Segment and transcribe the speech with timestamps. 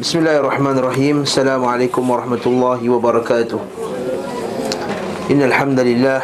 [0.00, 3.60] بسم الله الرحمن الرحيم السلام عليكم ورحمة الله وبركاته
[5.30, 6.20] إن الحمد لله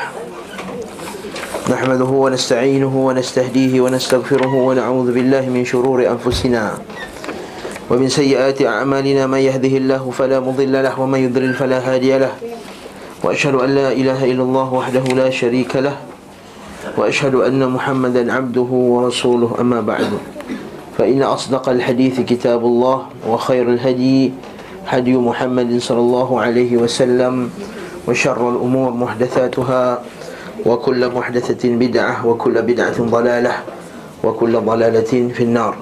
[1.71, 6.79] نحمده ونستعينه ونستهديه ونستغفره ونعوذ بالله من شرور أنفسنا
[7.91, 12.33] ومن سيئات أعمالنا من يهده الله فلا مضل له ومن يضلل فلا هادي له
[13.25, 15.97] وأشهد أن لا إله إلا الله وحده لا شريك له
[16.97, 20.38] وأشهد أن محمدا عبده ورسوله أما بعد
[20.99, 22.99] فإن أصدق الحديث كتاب الله
[23.29, 24.33] وخير الهدي
[24.87, 27.51] هدي محمد صلى الله عليه وسلم
[28.09, 30.03] وشر الأمور محدثاتها
[30.67, 33.55] وكل محدثة بدعة وكل بدعة ضلالة
[34.25, 35.75] وكل ضلالة في النار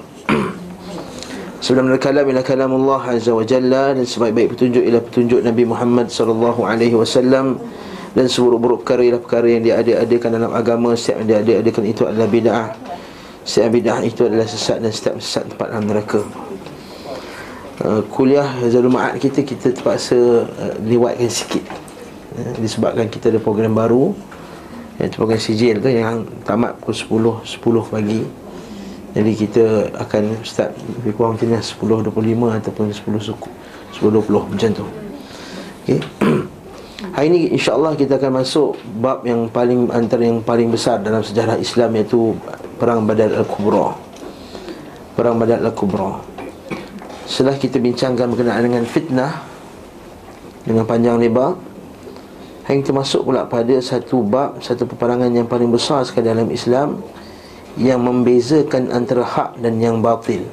[1.57, 6.13] Sebelum berkalam ila kalam Allah Azza wa Jalla Dan sebaik-baik petunjuk ila petunjuk Nabi Muhammad
[6.13, 7.57] sallallahu alaihi wasallam
[8.13, 12.05] Dan seburuk-buruk perkara ialah perkara yang dia ada-adakan dalam agama Setiap yang dia ada-adakan itu
[12.05, 12.67] adalah bid'ah
[13.47, 16.19] Setiap bid'ah itu adalah sesat dan setiap sesat tempat dalam neraka.
[17.79, 21.63] Uh, Kuliah Zalul Ma'ad kita, kita terpaksa uh, lewatkan sikit.
[22.35, 24.11] Uh, Disebabkan kita ada program baru
[24.99, 28.21] Yang program sijil tu yang tamat pukul 10, 10 pagi.
[29.15, 29.63] Jadi kita
[29.95, 33.49] akan start lebih kurang macam ni 10.25 ataupun 10 suku
[33.95, 34.85] 10.20 macam tu.
[35.87, 36.03] Okay.
[37.15, 41.61] Hari ini insyaAllah kita akan masuk bab yang paling antara yang paling besar dalam sejarah
[41.61, 42.33] Islam iaitu
[42.77, 43.97] Perang Badar Al-Kubra
[45.17, 46.21] Perang Badar Al-Kubra
[47.27, 49.43] Setelah kita bincangkan berkenaan dengan fitnah
[50.63, 51.57] Dengan panjang lebar
[52.67, 56.99] kita masuk pula pada satu bab Satu peperangan yang paling besar sekali dalam Islam
[57.77, 60.49] yang membezakan antara hak dan yang batil.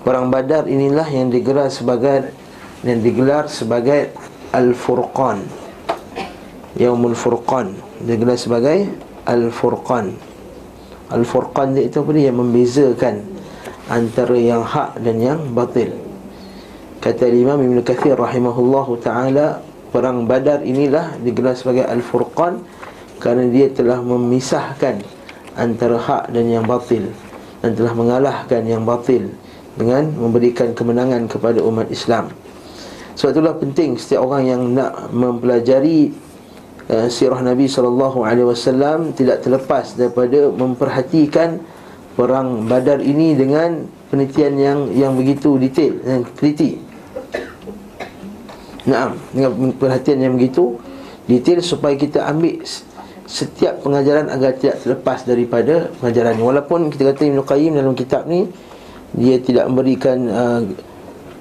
[0.00, 2.32] Perang Badar inilah yang digelar sebagai
[2.84, 4.12] yang digelar sebagai
[4.52, 5.44] Al-Furqan.
[6.76, 8.88] Yaumul Furqan digelar sebagai
[9.28, 10.33] Al-Furqan.
[11.12, 13.20] Al-Furqan itu apa dia yang membezakan
[13.92, 15.92] antara yang hak dan yang batil.
[17.04, 19.60] Kata Imam Ibn Kathir rahimahullahu taala
[19.92, 22.64] perang Badar inilah digelar sebagai Al-Furqan
[23.20, 25.04] kerana dia telah memisahkan
[25.54, 27.12] antara hak dan yang batil
[27.60, 29.30] dan telah mengalahkan yang batil
[29.76, 32.32] dengan memberikan kemenangan kepada umat Islam.
[33.14, 36.10] Sebab itulah penting setiap orang yang nak mempelajari
[36.90, 41.62] uh, sirah Nabi sallallahu alaihi wasallam tidak terlepas daripada memperhatikan
[42.14, 46.78] perang Badar ini dengan penelitian yang yang begitu detail dan teliti.
[48.84, 50.76] Naam, dengan perhatian yang begitu
[51.24, 52.60] detail supaya kita ambil
[53.24, 56.44] setiap pengajaran agar tidak terlepas daripada pengajaran ini.
[56.44, 58.44] Walaupun kita kata Ibn Qayyim dalam kitab ni
[59.16, 60.60] dia tidak memberikan uh,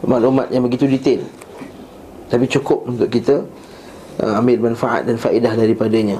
[0.08, 1.22] maklumat yang begitu detail.
[2.32, 3.44] Tapi cukup untuk kita
[4.22, 6.20] uh, ambil manfaat dan faedah daripadanya.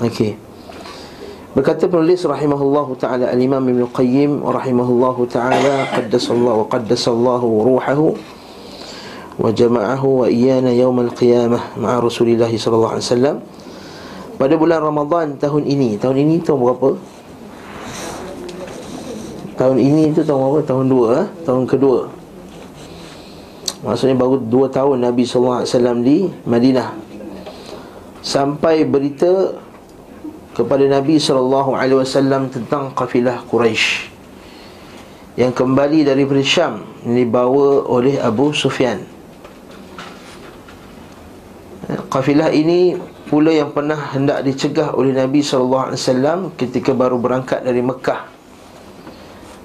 [0.00, 0.38] Okey.
[1.50, 8.14] Berkata penulis rahimahullahu taala al-Imam Ibn Qayyim rahimahullahu taala qaddasallahu wa qaddasallahu ruhahu
[9.34, 13.36] wa jama'ahu wa iyana yawm al-qiyamah ma'a Rasulillah sallallahu alaihi wasallam
[14.38, 16.96] pada bulan Ramadan tahun ini Tahun ini tahun berapa?
[19.60, 20.60] Tahun ini tu tahun berapa?
[20.64, 21.26] Tahun dua eh?
[21.44, 22.08] Tahun kedua
[23.84, 25.66] Maksudnya baru dua tahun Nabi SAW
[26.00, 27.09] di Madinah
[28.20, 29.56] Sampai berita
[30.52, 34.12] Kepada Nabi SAW Tentang kafilah Quraisy
[35.40, 39.20] Yang kembali dari Syam Dibawa oleh Abu Sufyan
[42.10, 42.94] Kafilah ini
[43.30, 48.26] pula yang pernah hendak dicegah oleh Nabi SAW ketika baru berangkat dari Mekah.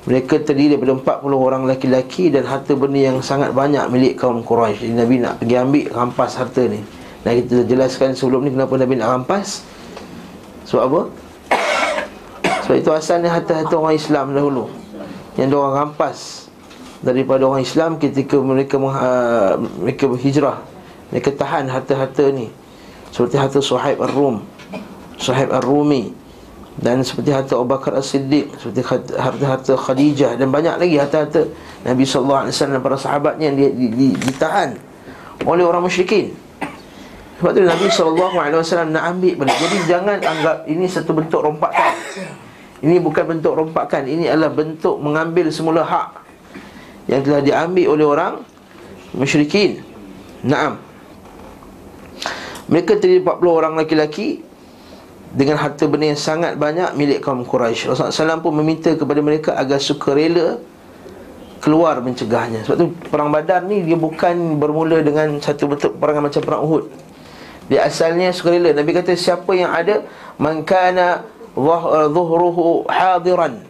[0.06, 4.94] Mereka terdiri daripada 40 orang laki-laki dan harta benda yang sangat banyak milik kaum Quraisy.
[4.94, 6.78] Nabi nak pergi ambil rampas harta ni.
[7.26, 9.66] Dan kita jelaskan sebelum ni kenapa Nabi nak rampas.
[10.70, 11.02] Sebab apa?
[12.66, 14.70] Sebab itu asalnya harta-harta orang Islam dahulu.
[15.36, 16.48] Yang diorang rampas
[17.02, 20.62] daripada orang Islam ketika mereka uh, mereka berhijrah.
[21.10, 22.54] Mereka tahan harta-harta ni
[23.16, 24.44] seperti harta Suhaib Ar-Rum
[25.16, 26.12] Suhaib Ar-Rumi
[26.76, 28.84] dan seperti harta Abu Bakar As-Siddiq seperti
[29.16, 31.48] harta-harta Khadijah dan banyak lagi harta-harta
[31.88, 33.72] Nabi wasallam dan para sahabatnya yang
[34.20, 34.76] ditahan
[35.48, 36.36] oleh orang musyrikin
[37.36, 41.92] sebab tu Nabi wasallam nak ambil balik jadi jangan anggap ini satu bentuk rompakan.
[42.80, 44.08] Ini bukan bentuk rompakan.
[44.08, 46.22] Ini adalah bentuk mengambil semula hak
[47.12, 48.34] yang telah diambil oleh orang
[49.12, 49.84] musyrikin.
[50.48, 50.80] Naam.
[52.72, 54.42] Mereka terdiri 40 orang laki-laki
[55.36, 57.92] Dengan harta benda yang sangat banyak milik kaum Quraisy.
[57.92, 60.64] Rasulullah SAW pun meminta kepada mereka agar sukarela
[61.60, 62.64] Keluar mencegahnya.
[62.64, 66.86] Sebab tu perang badar ni dia bukan bermula dengan satu bentuk perangan macam perang Uhud
[67.66, 71.24] Dia asalnya sukarela Nabi kata siapa yang ada Man kana
[72.12, 73.64] zuhruhu hadiran.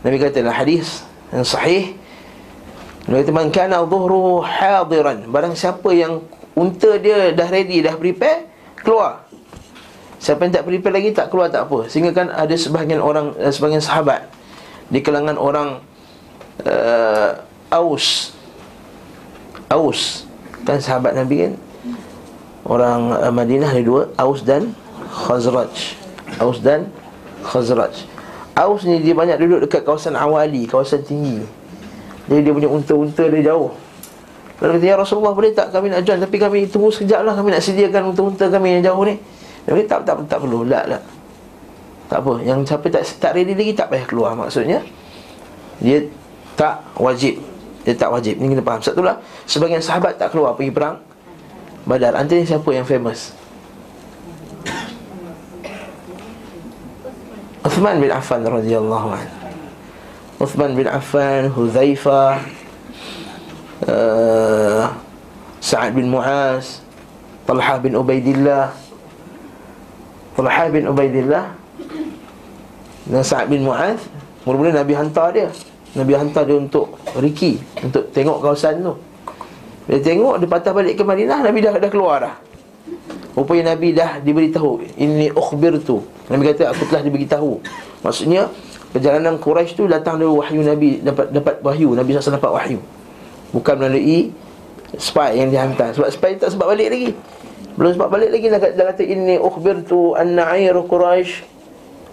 [0.00, 1.96] Nabi kata dalam hadis yang sahih
[3.04, 5.28] Nabi kata man kana dhuhruhu hadiran.
[5.28, 6.24] Barang siapa yang
[6.56, 8.48] unta dia dah ready dah prepare
[8.80, 9.28] keluar.
[10.16, 11.84] Siapa yang tak prepare lagi tak keluar tak apa.
[11.92, 14.24] Sehingga kan ada sebahagian orang eh, sebahagian sahabat.
[14.88, 15.84] Di kalangan orang
[16.64, 17.30] uh,
[17.68, 18.32] Aus.
[19.68, 20.24] Aus.
[20.64, 21.52] Kan sahabat Nabi kan
[22.64, 24.72] orang uh, Madinah ada dua Aus dan
[25.12, 26.00] Khazraj.
[26.40, 26.88] Aus dan
[27.44, 28.08] Khazraj.
[28.54, 31.44] Aus ni dia banyak duduk dekat kawasan awali kawasan tinggi.
[32.24, 33.68] Jadi dia punya unta-unta dia jauh.
[34.62, 36.22] Lalu kata, Ya Rasulullah boleh tak kami nak join?
[36.22, 39.18] Tapi kami tunggu sekejap lah Kami nak sediakan unta-unta kami yang jauh ni.
[39.66, 41.02] Dia kata, tak, tak, tak perlu Tak, tak.
[42.06, 44.30] Tak apa Yang siapa tak, tak ready lagi Tak payah keluar.
[44.38, 44.78] Maksudnya
[45.82, 46.06] Dia
[46.54, 47.42] tak wajib.
[47.82, 48.38] Dia tak wajib.
[48.38, 48.80] Ini kena faham.
[48.80, 51.02] Satu lah Sebagian sahabat tak keluar pergi perang
[51.84, 53.36] Badar Antara siapa yang famous?
[57.64, 59.32] Uthman bin Affan radhiyallahu anhu
[60.40, 62.40] Uthman bin Affan, Huzaifa
[63.88, 64.92] uh,
[65.60, 66.84] Sa'ad bin Mu'az
[67.44, 68.72] Talha bin Ubaidillah.
[70.36, 71.52] Talha bin Ubaidillah
[73.08, 74.00] Dan Sa'ad bin Mu'az
[74.44, 75.48] Mula-mula Nabi hantar dia.
[75.96, 78.96] Nabi hantar dia untuk Riki Untuk tengok kawasan tu
[79.84, 82.34] Dia tengok, dia patah balik ke Madinah Nabi dah, dah keluar dah.
[83.34, 87.60] Rupanya Nabi dah diberitahu Ini ukhbir tu Nabi kata aku telah diberitahu.
[88.00, 88.48] Maksudnya
[88.96, 91.92] perjalanan Quraisy tu datang dari wahyu Nabi dapat dapat wahyu.
[91.92, 92.78] Nabi SAW dapat wahyu.
[93.52, 94.32] Bukan melalui
[94.96, 95.92] spy yang dihantar.
[95.92, 97.12] Sebab spy tak sebab balik lagi.
[97.76, 101.44] Belum sebab balik lagi dah, dah kata inni ukhbirtu anna ayr Quraisy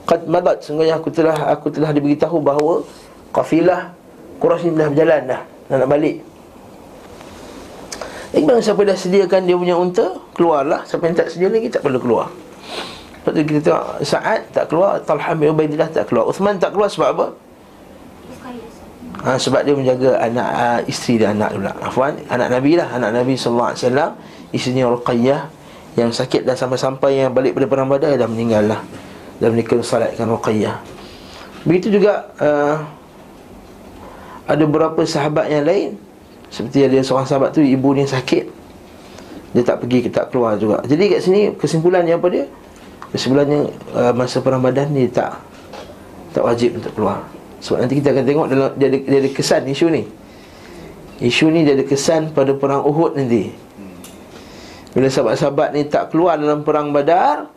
[0.03, 0.67] qad madat.
[0.67, 2.83] Sungguhnya aku telah aku telah diberitahu bahawa
[3.31, 3.95] kafilah
[4.44, 5.41] Quraisy dah berjalan dah.
[5.71, 6.31] Nak, nak balik
[8.31, 12.00] Iqbal siapa dah sediakan dia punya unta Keluarlah Siapa yang tak sedia lagi tak perlu
[12.00, 12.31] keluar
[13.22, 16.88] Lepas tu kita tengok Sa'ad tak keluar Talha bin Ubaidillah tak keluar Uthman tak keluar
[16.88, 17.25] sebab apa?
[19.22, 21.72] Ha, sebab dia menjaga anak uh, isteri dan anak pula.
[21.78, 24.18] Afwan, anak Nabi lah, anak Nabi wasallam,
[24.50, 25.42] isterinya Ruqayyah
[25.94, 28.81] yang sakit dan sampai-sampai yang balik pada perang Badar dah meninggal lah.
[29.38, 30.74] Dan mereka salatkan Ruqayyah.
[31.69, 32.81] Begitu juga uh,
[34.50, 36.01] ada beberapa sahabat yang lain
[36.51, 38.45] seperti ada seorang sahabat tu ibu dia sakit.
[39.51, 40.83] Dia tak pergi, tak keluar juga.
[40.83, 42.45] Jadi kat sini kesimpulannya apa dia?
[43.15, 45.36] Sebenarnya uh, masa perang badan ni tak
[46.31, 47.27] tak wajib untuk keluar.
[47.59, 50.03] Sebab nanti kita akan tengok dalam dia ada, dia ada kesan isu ni.
[51.19, 53.51] Isu ni dia ada kesan pada perang Uhud nanti.
[54.92, 57.48] Bila sahabat-sahabat ni tak keluar dalam perang Badar,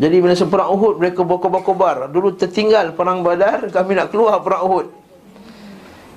[0.00, 2.08] jadi bila perang Uhud mereka berkobar-kobar.
[2.12, 5.03] Dulu tertinggal perang Badar, kami nak keluar perang Uhud.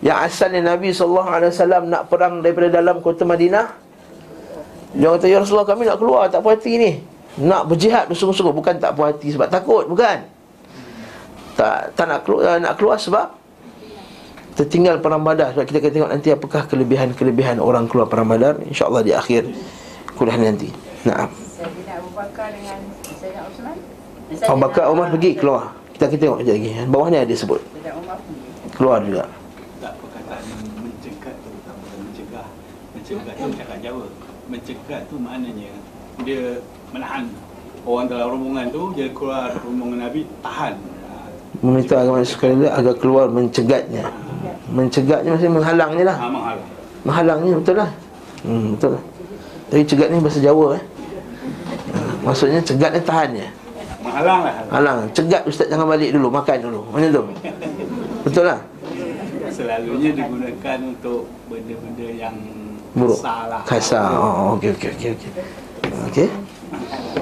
[0.02, 3.74] Yang asalnya Nabi SAW nak perang daripada dalam kota Madinah.
[4.98, 6.92] Dia kata, Ya Rasulullah kami nak keluar, tak puas hati ni.
[7.38, 10.26] Nak berjihad bersungguh-sungguh Bukan tak puas hati sebab takut Bukan.
[11.54, 13.30] Tak tak nak keluar, nak keluar sebab
[14.58, 15.54] Tertinggal perang badar.
[15.54, 18.58] Sebab kita akan tengok nanti Apakah kelebihan-kelebihan Orang keluar perang badar.
[18.66, 19.54] InsyaAllah di akhir
[20.18, 20.74] Kuliah nanti.
[21.06, 21.30] Nah.
[21.30, 22.10] Abu
[24.58, 25.78] Bakar Umar pergi keluar.
[25.94, 26.70] Kita akan tengok sekejap lagi.
[26.90, 27.62] Bawah ni ada sebut.
[28.74, 29.26] Keluar juga
[29.82, 30.42] Tak perkataan
[30.82, 32.46] mencegah tu Mencegah
[33.08, 34.06] Mencegah tu cakap Jawa.
[34.52, 35.72] Mencegah tu maknanya
[36.28, 36.60] Dia
[36.92, 37.24] menahan.
[37.88, 40.76] Orang dalam rombongan tu dia keluar rombongan Nabi tahan.
[41.64, 44.04] Meminta agama sekali lagi agar keluar mencegatnya.
[44.68, 46.18] Mencegatnya maksudnya menghalangnya lah.
[46.20, 46.68] Ha, menghalang.
[47.08, 47.90] menghalangnya betul lah.
[48.44, 49.04] Hmm, betul lah.
[49.72, 50.84] Tapi cegat ni bahasa Jawa eh.
[52.28, 53.48] Maksudnya cegat ni tahannya.
[54.04, 54.54] Menghalang lah.
[54.68, 56.84] Halang cegat ustaz jangan balik dulu makan dulu.
[56.92, 57.24] Macam tu.
[58.28, 58.60] Betul lah.
[59.48, 62.36] Selalunya digunakan untuk benda-benda yang
[62.98, 63.20] buruk.
[63.22, 63.62] Kasar lah.
[63.64, 64.10] Kasar.
[64.18, 65.30] Oh okey okey okey okey
[66.10, 66.28] okey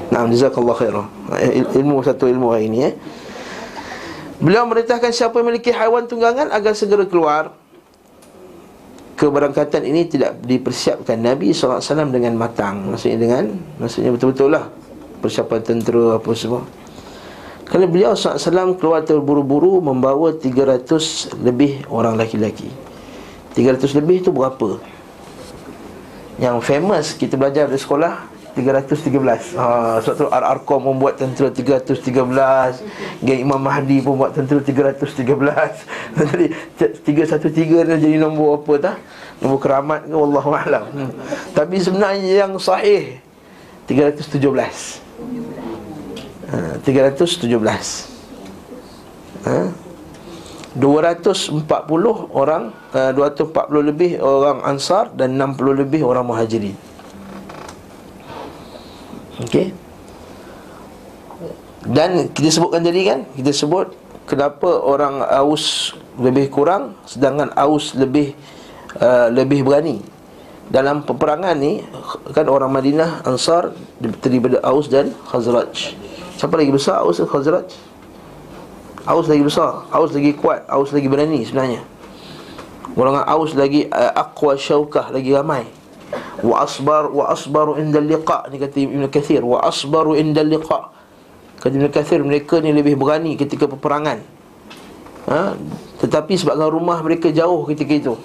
[0.10, 1.08] Nah, jazakallahu khairan.
[1.76, 2.94] Ilmu satu ilmu hari ini eh.
[4.40, 7.52] Beliau merintahkan siapa yang memiliki haiwan tunggangan agar segera keluar.
[9.16, 12.92] Keberangkatan ini tidak dipersiapkan Nabi SAW dengan matang.
[12.92, 13.44] Maksudnya dengan
[13.80, 14.68] Maksudnya betul-betul lah.
[15.24, 16.64] Persiapan tentera apa semua.
[17.66, 20.86] Kerana beliau SAW keluar terburu-buru Membawa 300
[21.42, 22.70] lebih orang laki-laki
[23.56, 24.78] 300 lebih itu berapa?
[26.36, 33.40] Yang famous kita belajar di sekolah 313 ha, Sebab tu Ar-Arqam membuat tentera 313 Geng
[33.44, 35.24] Imam Mahdi pun buat tentera 313
[36.20, 36.46] Jadi
[36.80, 38.98] 313 ni jadi nombor apa tak?
[39.44, 40.16] Nombor keramat ke?
[40.16, 41.12] Wallahu'alam hmm.
[41.52, 43.20] Tapi sebenarnya yang sahih
[43.88, 44.40] 317
[46.52, 47.48] ha, 317
[49.46, 49.85] ha?
[50.76, 51.64] 240
[52.36, 56.76] orang uh, 240 lebih orang Ansar Dan 60 lebih orang Muhajirin
[59.44, 59.76] Okey.
[61.86, 63.94] Dan kita sebutkan tadi kan, kita sebut
[64.26, 68.34] kenapa orang Aus lebih kurang sedangkan Aus lebih
[68.98, 70.02] uh, lebih berani
[70.72, 71.86] dalam peperangan ni
[72.34, 75.94] kan orang Madinah Ansar terdiri daripada Aus dan Khazraj.
[76.42, 77.70] Siapa lagi besar Aus dan Khazraj?
[79.06, 81.86] Aus lagi besar, Aus lagi kuat, Aus lagi berani sebenarnya.
[82.98, 85.70] Golongan Aus lagi uh, aqwa syaukah lagi ramai.
[86.42, 90.90] Wa asbar wa asbaru inda liqa ni kata Ibn Kathir wa asbaru inda liqa.
[91.62, 94.26] Kata Ibn Kathir mereka ni lebih berani ketika peperangan.
[95.30, 95.54] Ha?
[96.02, 98.16] Tetapi sebabkan rumah mereka jauh ketika itu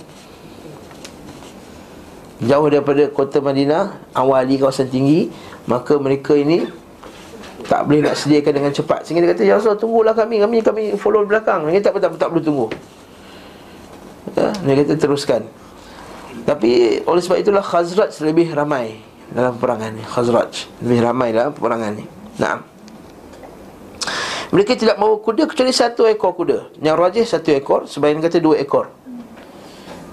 [2.41, 5.29] jauh daripada kota Madinah awali kawasan tinggi
[5.69, 6.65] maka mereka ini
[7.71, 9.07] tak boleh nak sediakan dengan cepat.
[9.07, 10.43] Sehingga dia kata ya Rasul tunggulah kami.
[10.43, 11.71] Kami kami follow belakang.
[11.71, 12.67] Dia tak tak, tak, perlu tunggu.
[14.35, 15.47] Ya, dia kata teruskan.
[16.43, 18.99] Tapi oleh sebab itulah Khazraj lebih ramai
[19.31, 20.03] dalam peperangan ni.
[20.03, 22.05] Khazraj lebih ramai dalam peperangan ni.
[22.43, 22.59] Nah
[24.51, 26.83] mereka tidak mahu kuda kecuali satu ekor kuda.
[26.83, 28.91] Yang rajih satu ekor sebagian kata dua ekor.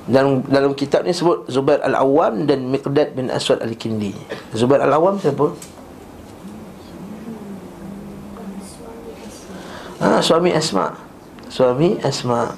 [0.06, 4.14] Dalam dalam kitab ni sebut Zubair Al-Awwam dan Miqdad bin Aswad Al-Kindi.
[4.54, 5.58] Zubair Al-Awwam siapa?
[9.98, 10.94] Ah, suami Asma.
[11.50, 12.54] Suami Asma.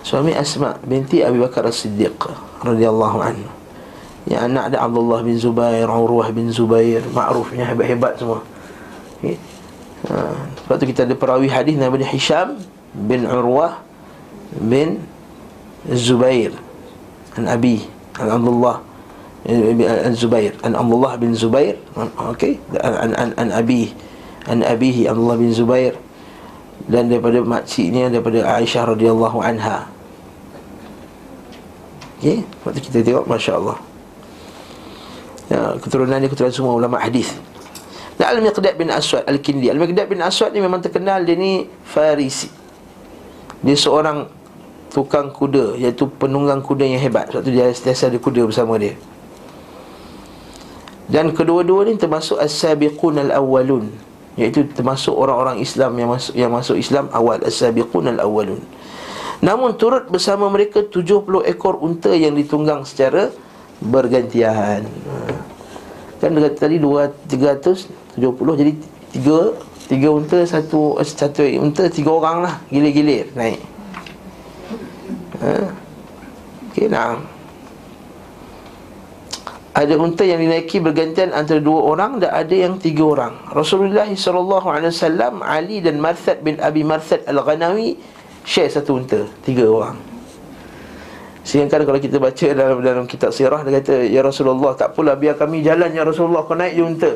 [0.00, 2.16] Suami Asma binti Abi Bakar As-Siddiq
[2.64, 3.48] radhiyallahu anhu.
[4.26, 8.42] Yang anak ada Abdullah bin Zubair, Urwah bin Zubair, makrufnya hebat-hebat semua.
[9.22, 9.38] Okay.
[10.06, 12.60] Ha, sebab tu kita ada perawi hadis nama dia Hisham
[12.94, 13.82] bin Urwah
[14.60, 15.02] bin
[15.88, 16.54] Zubair
[17.34, 17.82] An Abi
[18.20, 18.84] An Abdullah
[19.48, 21.80] An Zubair An Abdullah bin Zubair
[22.36, 23.90] Okay An, an, an Abi
[24.46, 25.94] An Abihi Abdullah bin Zubair
[26.86, 29.90] Dan daripada makciknya Daripada Aisyah radhiyallahu anha.
[32.18, 33.78] Okay Waktu kita tengok Masya Allah
[35.50, 37.34] ya, Keturunan dia keturunan semua ulama hadis.
[38.16, 39.68] Dan Al-Miqdad bin Aswad Al-Kindi.
[39.68, 42.48] Al-Miqdad bin Aswad ni memang terkenal Dia ni Farisi.
[43.60, 44.24] Dia seorang
[44.88, 47.28] tukang kuda iaitu penunggang kuda yang hebat.
[47.28, 48.96] Sebab tu dia sentiasa ada kuda bersama dia.
[51.06, 53.92] Dan kedua-dua ni termasuk as-sabiqun al-awwalun
[54.36, 58.60] iaitu termasuk orang-orang Islam yang masuk yang masuk Islam awal as-sabiqun al-awwalun
[59.40, 63.32] namun turut bersama mereka 70 ekor unta yang ditunggang secara
[63.80, 64.88] bergantian
[66.16, 68.72] kan dekat tadi 2 370 jadi
[69.20, 73.60] 3 tiga unta satu satu unta tiga orang lah gilir-gilir naik
[75.40, 75.86] ha?
[76.76, 77.16] Okey, nah.
[79.76, 83.36] Ada unta yang dinaiki bergantian antara dua orang dan ada yang tiga orang.
[83.52, 88.00] Rasulullah SAW, Ali dan Marthad bin Abi Marthad Al-Ghanawi
[88.40, 90.00] share satu unta, tiga orang.
[91.44, 95.38] Sehingga kalau kita baca dalam dalam kitab sirah dia kata ya Rasulullah tak pula biar
[95.38, 97.12] kami jalan ya Rasulullah kau naik je unta.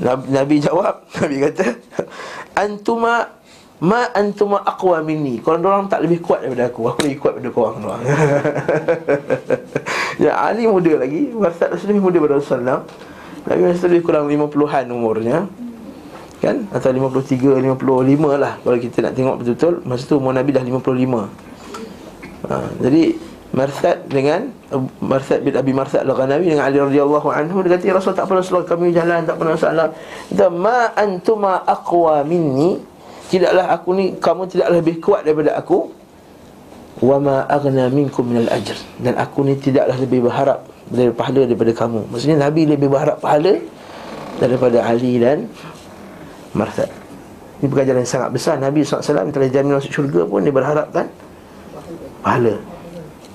[0.00, 1.76] Nabi, Nabi jawab, Nabi kata
[2.56, 3.36] antuma
[3.76, 5.36] Ma antuma aqwa minni.
[5.44, 6.88] Korang orang tak lebih kuat daripada aku.
[6.88, 8.02] Aku lebih kuat daripada korang doang
[10.24, 11.28] Ya Ali muda lagi.
[11.36, 12.80] Wasat Rasul lebih muda daripada Rasulullah
[13.44, 15.38] Nabi Rasul lebih kurang 50-an umurnya.
[16.40, 16.68] Kan?
[16.72, 19.74] Atau 53, 55 lah Kalau kita nak tengok betul-betul.
[19.84, 23.02] Masa tu umur Nabi dah 55 ha, Jadi
[23.56, 24.52] Marsad dengan
[25.00, 28.44] Marsad bin Abi Marsad Al-Ghanawi dengan Ali radhiyallahu anhu dia kata ya Rasul tak pernah
[28.44, 29.88] salah kami jalan tak pernah salah.
[30.28, 32.76] Dia ma antuma aqwa minni
[33.26, 35.90] Tidaklah aku ni Kamu tidaklah lebih kuat daripada aku.
[37.02, 38.78] Wa ma aghna minkum minal ajr.
[39.02, 42.08] Dan aku ni tidaklah lebih berharap Dari pahala daripada kamu.
[42.08, 43.58] Maksudnya Nabi lebih berharap pahala
[44.36, 45.48] Daripada Ali dan
[46.56, 46.88] Marthad
[47.60, 48.56] Ini pengajaran yang sangat besar.
[48.56, 51.06] Nabi SAW telah jamin masuk syurga pun Dia berharap kan?
[52.24, 52.56] Pahala.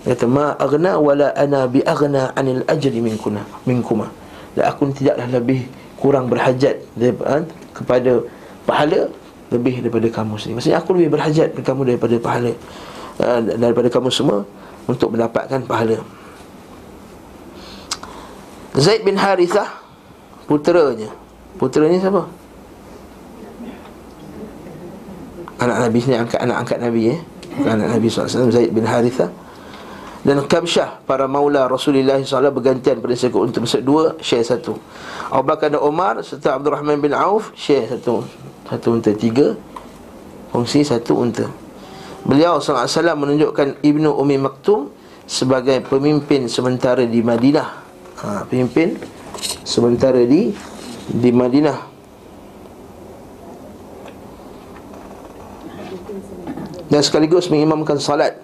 [0.02, 4.10] Dia kata Ma aghna wala ana bi aghna anil ajri minkuna Minkuma.
[4.58, 5.70] Dan aku ni tidaklah lebih
[6.02, 7.46] kurang berhajat daripada,
[7.78, 8.12] Kepada
[8.66, 9.21] pahala
[9.52, 10.56] lebih daripada kamu sendiri.
[10.58, 12.52] Maksudnya aku lebih berhajat kepada kamu daripada pahala
[13.20, 14.48] uh, daripada kamu semua
[14.88, 16.00] untuk mendapatkan pahala.
[18.80, 19.68] Zaid bin Harithah
[20.48, 21.12] puteranya.
[21.60, 22.24] Puteranya siapa?
[25.62, 27.20] Anak Nabi ni angkat anak angkat Nabi eh.
[27.68, 29.30] Anak Nabi SAW Zaid bin Harithah
[30.22, 34.78] dan Kabsyah para maula Rasulullah SAW bergantian pada sekut untuk dua share satu
[35.34, 38.22] Abu Bakar dan Omar serta Abdul Rahman bin Auf share satu
[38.72, 39.60] satu unta tiga
[40.52, 41.48] Fungsi satu unta.
[42.24, 42.88] Beliau SAW
[43.20, 44.92] menunjukkan Ibnu Umi Maktum
[45.28, 47.68] Sebagai pemimpin sementara di Madinah.
[48.20, 48.96] Ha, Pemimpin
[49.68, 50.52] sementara di
[51.12, 51.92] Di Madinah.
[56.92, 58.36] Dan sekaligus mengimamkan salat.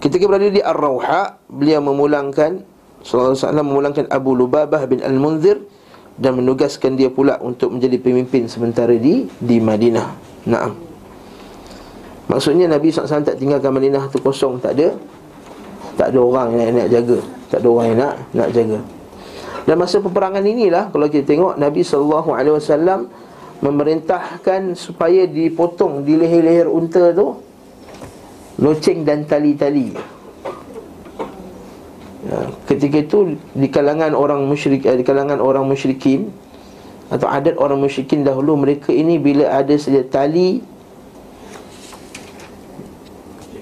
[0.00, 2.60] Ketika berada di Ar-Rawha Beliau memulangkan
[3.00, 5.62] SAW memulangkan Abu Lubabah bin Al-Munzir
[6.16, 10.08] dan menugaskan dia pula untuk menjadi pemimpin sementara di di Madinah.
[10.48, 10.86] Naam.
[12.26, 14.98] Maksudnya Nabi SAW tak tinggalkan Madinah tu kosong Tak ada
[15.94, 17.18] Tak ada orang yang nak, nak jaga
[17.50, 18.78] Tak ada orang yang nak, nak jaga
[19.62, 23.00] Dan masa peperangan inilah Kalau kita tengok Nabi SAW
[23.62, 27.38] Memerintahkan supaya dipotong Di leher-leher unta tu
[28.58, 30.15] Loceng dan tali-tali
[32.66, 36.30] Ketika itu Di kalangan orang musyrik eh, Di kalangan orang musyrikin
[37.06, 40.62] Atau adat orang musyrikin dahulu Mereka ini bila ada saja tali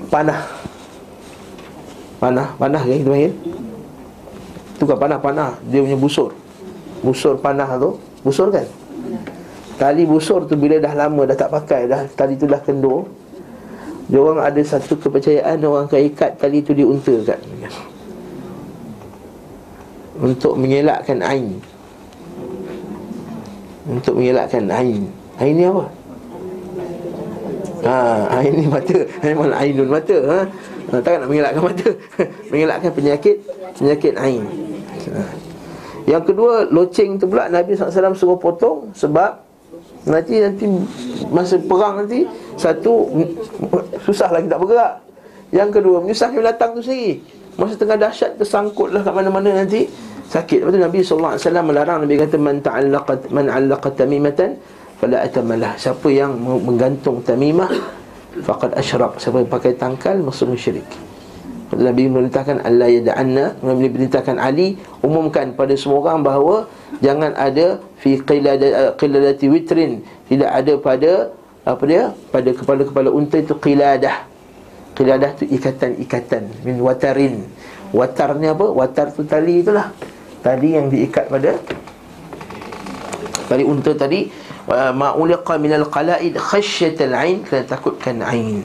[0.09, 0.41] panah.
[2.23, 3.33] Panah, panah kan panggil
[4.79, 6.31] Itu kan panah-panah Dia punya busur.
[7.05, 8.01] Busur panah tu.
[8.25, 8.65] Busur kan?
[9.77, 13.11] Tali busur tu bila dah lama dah tak pakai dah Tali tu dah kendur
[14.07, 17.43] Dia orang ada satu kepercayaan Orang akan ikat tali tu di unta kan
[20.15, 21.59] Untuk mengelakkan ain
[23.87, 25.85] Untuk mengelakkan ain Ain ni apa?
[27.85, 27.97] Ha,
[28.41, 28.97] ain ni mata.
[29.21, 30.41] Ain mana ainun mata, ha?
[30.89, 31.89] ha takkan nak mengelakkan mata.
[32.51, 33.37] mengelakkan penyakit
[33.77, 34.43] penyakit ain.
[35.13, 35.23] Ha.
[36.09, 39.41] Yang kedua, loceng tu pula Nabi SAW suruh potong sebab
[40.09, 40.65] nanti nanti
[41.33, 43.09] masa perang nanti satu
[44.05, 45.05] susah lagi tak bergerak.
[45.53, 47.21] Yang kedua, menyusahkan binatang tu sendiri.
[47.55, 49.87] Masa tengah dahsyat tersangkutlah kat mana-mana nanti.
[50.25, 50.65] Sakit.
[50.65, 52.03] Lepas tu Nabi SAW melarang.
[52.03, 54.59] Nabi kata man ta'allaqat man 'allaqa tamimatan
[54.99, 55.79] fala atamalah.
[55.79, 57.71] Siapa yang menggantung tamimah
[58.43, 59.23] faqad asyrak.
[59.23, 60.87] Siapa yang pakai tangkal masuk syirik.
[61.75, 66.57] Nabi memerintahkan Allah yada'anna Nabi memerintahkan Ali umumkan pada semua orang bahawa
[67.03, 70.03] jangan ada fi qiladati witrin.
[70.31, 71.35] Tidak ada pada
[71.67, 72.15] apa dia?
[72.31, 74.34] Pada kepala-kepala unta itu qiladah
[74.95, 77.45] qiladah tu ikatan-ikatan min watarin.
[77.95, 78.67] Watar ni apa?
[78.67, 79.91] Watar tu tali itulah.
[80.43, 81.55] Tali yang diikat pada
[83.47, 84.31] tali unta tadi.
[84.71, 88.65] Ma uliqa min al-qala'id khasyat al-ain kerana takutkan ain.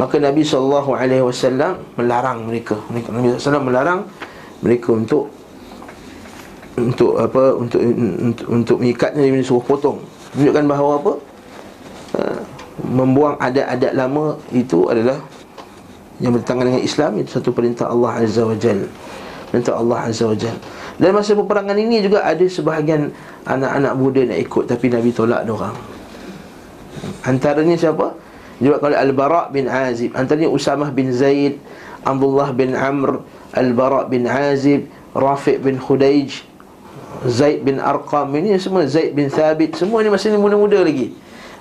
[0.00, 0.40] Maka Nabi
[1.22, 2.80] wasallam melarang mereka.
[2.88, 4.00] Nabi sallallahu melarang
[4.64, 5.28] mereka untuk
[6.80, 7.52] untuk apa?
[7.60, 10.00] Untuk untuk, untuk mengikatnya dia suruh potong.
[10.32, 11.12] Menunjukkan bahawa apa
[12.80, 15.20] membuang adat-adat lama itu adalah
[16.22, 18.88] yang bertentangan dengan Islam itu satu perintah Allah Azza wa Jalla
[19.52, 20.60] perintah Allah Azza wa Jalla
[21.00, 23.10] dan masa peperangan ini juga ada sebahagian
[23.42, 25.76] anak-anak muda nak ikut tapi Nabi tolak orang.
[27.26, 28.14] Antaranya siapa?
[28.62, 31.58] Juga kalau Al-Bara' bin Azib, antaranya Usamah bin Zaid,
[32.06, 33.24] Abdullah bin Amr,
[33.56, 36.44] Al-Bara' bin Azib, Rafi' bin Khudaij,
[37.26, 41.14] Zaid bin Arqam ini semua Zaid bin Thabit semua ni masih muda-muda lagi.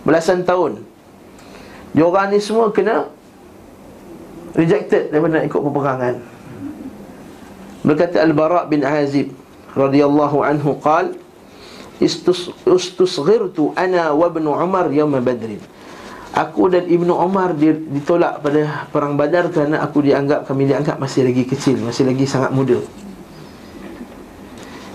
[0.06, 0.82] Belasan tahun.
[1.91, 3.12] Diorang ni semua kena
[4.56, 6.15] rejected daripada nak ikut peperangan.
[7.82, 9.34] Berkata Al-Bara' bin Azib
[9.75, 11.15] radhiyallahu anhu qal
[11.99, 15.60] istusghirtu ana wa ibn Umar yawm Badr.
[16.32, 21.43] Aku dan Ibnu Umar ditolak pada perang Badar kerana aku dianggap kami dianggap masih lagi
[21.43, 22.80] kecil, masih lagi sangat muda.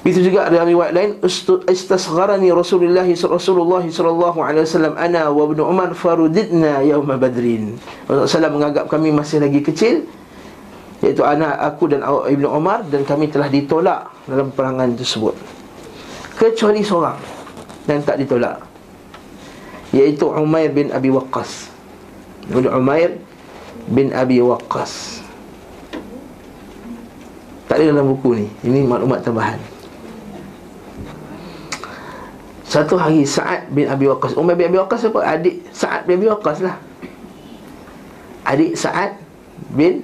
[0.06, 1.10] Itu juga ada riwayat lain
[1.66, 7.74] istasgharani Rasulullah Rasulullah sallallahu alaihi wasallam ana wa ibnu Umar farudidna yaum Badrin.
[8.06, 10.06] Rasulullah menganggap kami masih lagi kecil
[11.02, 15.36] Iaitu anak aku dan Ibn Umar Dan kami telah ditolak dalam perangan tersebut.
[16.38, 17.20] Kecuali seorang
[17.84, 18.62] Dan tak ditolak
[19.90, 21.68] Iaitu Umair bin Abi Waqqas.
[22.54, 23.18] Umair
[23.90, 25.20] bin Abi Waqqas.
[27.66, 28.46] Tak ada dalam buku ni.
[28.64, 29.75] Ini maklumat tambahan
[32.66, 35.22] Satu hari Sa'ad bin Abi Waqqas Umar bin Abi Waqqas apa?
[35.22, 36.76] Adik Sa'ad bin Abi Waqqas lah
[38.42, 39.14] Adik Sa'ad
[39.70, 40.02] bin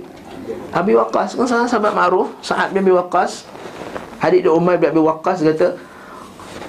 [0.70, 3.44] Abi Waqqas kan salah sahabat ma'ruf Sa'ad bin Abi Waqqas
[4.22, 5.74] Adik dia Umar bin Abi Waqqas kata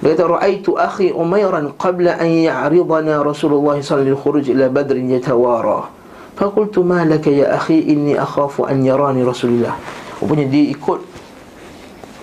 [0.04, 5.88] dia kata ra'aitu akhi Umairan qabla an ya'ridana Rasulullah sallallahu alaihi khuruj ila Badr yatawara.
[6.36, 9.80] Faqultu ma laka ya akhi inni akhafu an yarani Rasulullah.
[10.20, 11.00] Rupanya dia ikut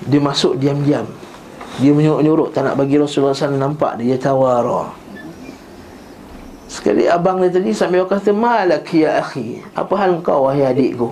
[0.04, 1.08] dia masuk diam-diam.
[1.80, 4.92] Dia menyuruh-nyuruh tak nak bagi Rasulullah SAW nampak dia tawara.
[6.68, 9.64] Sekali abang dia tadi sampai kata malak ya akhi.
[9.72, 11.08] Apa hal kau wahai adikku?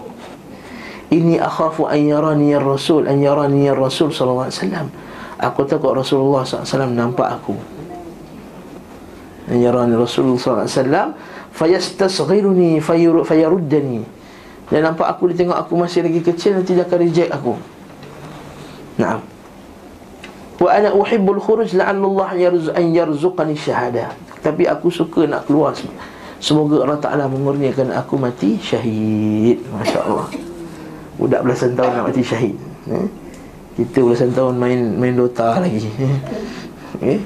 [1.08, 4.92] Ini akhafu an yarani ya Rasul an yarani ya Rasul wasallam.
[5.38, 7.54] Aku takut Rasulullah SAW nampak aku
[9.46, 11.14] An yarani Rasulullah SAW
[11.54, 14.02] Fayastasghiruni fayaruddani
[14.66, 17.54] Dan nampak aku dia tengok aku masih lagi kecil Nanti dia akan reject aku
[18.98, 19.37] Naam
[20.58, 22.34] Wa ana uhibbul khuruj la'allallah
[22.74, 24.10] an yarzuqani syahada.
[24.42, 25.74] Tapi aku suka nak keluar
[26.38, 29.58] Semoga Allah Ta'ala mengurniakan aku mati syahid.
[29.74, 30.30] Masya Allah
[31.18, 32.54] Budak belasan tahun nak mati syahid.
[32.86, 33.08] Eh?
[33.74, 35.82] Kita belasan tahun main main Dota lagi.
[36.98, 37.18] Eh?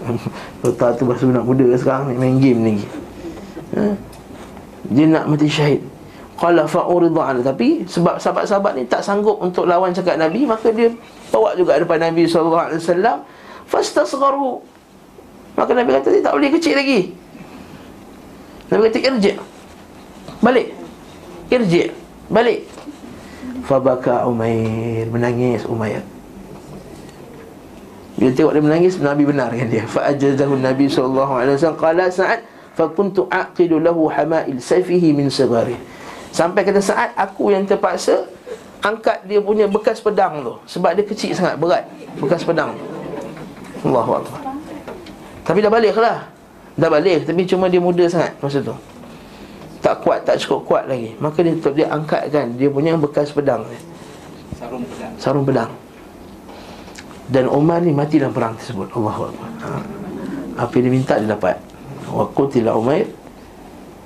[0.64, 2.86] Dota tu bahasa budak muda sekarang main game lagi.
[3.76, 3.94] Eh?
[4.92, 5.80] Dia nak mati syahid
[6.36, 10.92] Qala fa'uridha Tapi sebab sahabat-sahabat ni tak sanggup untuk lawan cakap Nabi Maka dia
[11.32, 13.24] bawa juga depan Nabi SAW
[13.66, 14.62] Fastasgharu.
[15.58, 17.10] Maka Nabi kata dia tak boleh kecil lagi.
[18.70, 19.36] Nabi kata irji'
[20.38, 20.66] Balik.
[21.50, 21.90] Irji'
[22.30, 22.62] Balik.
[23.66, 25.10] Fabaka Umair.
[25.10, 26.06] Menangis Umair.
[28.16, 29.84] Bila tengok dia menangis Nabi benarkan dia.
[29.84, 32.40] Fa'ajazahu Nabi SAW Qala sa'ad
[32.76, 35.72] Fakuntu aqidu lahu hama'il sayfihi min segari
[36.36, 38.28] Sampai kata saat aku yang terpaksa
[38.84, 40.54] Angkat dia punya bekas pedang tu.
[40.68, 41.82] Sebab dia kecil sangat, berat.
[42.22, 42.76] Bekas pedang.
[43.82, 44.40] Allahu Akbar.
[45.42, 46.28] Tapi dah balik lah.
[46.76, 48.76] Dah balik, tapi cuma dia muda sangat Masa tu.
[49.80, 51.16] Tak kuat, tak cukup kuat lagi.
[51.18, 53.64] Maka dia, dia angkatkan Dia punya bekas pedang
[54.60, 55.12] Sarung pedang.
[55.16, 55.70] Sarung pedang.
[57.26, 58.86] Dan Umar ni mati dalam perang tersebut.
[58.94, 59.50] Allahu Akbar.
[59.66, 59.68] Ha.
[60.62, 61.58] Apa yang dia minta dia dapat.
[62.06, 63.10] Wa qutila Umair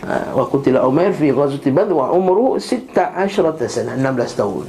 [0.09, 2.97] wa qutila Umair fi ghazwati Badr wa umruhu 16
[3.69, 4.67] sana 16 tahun.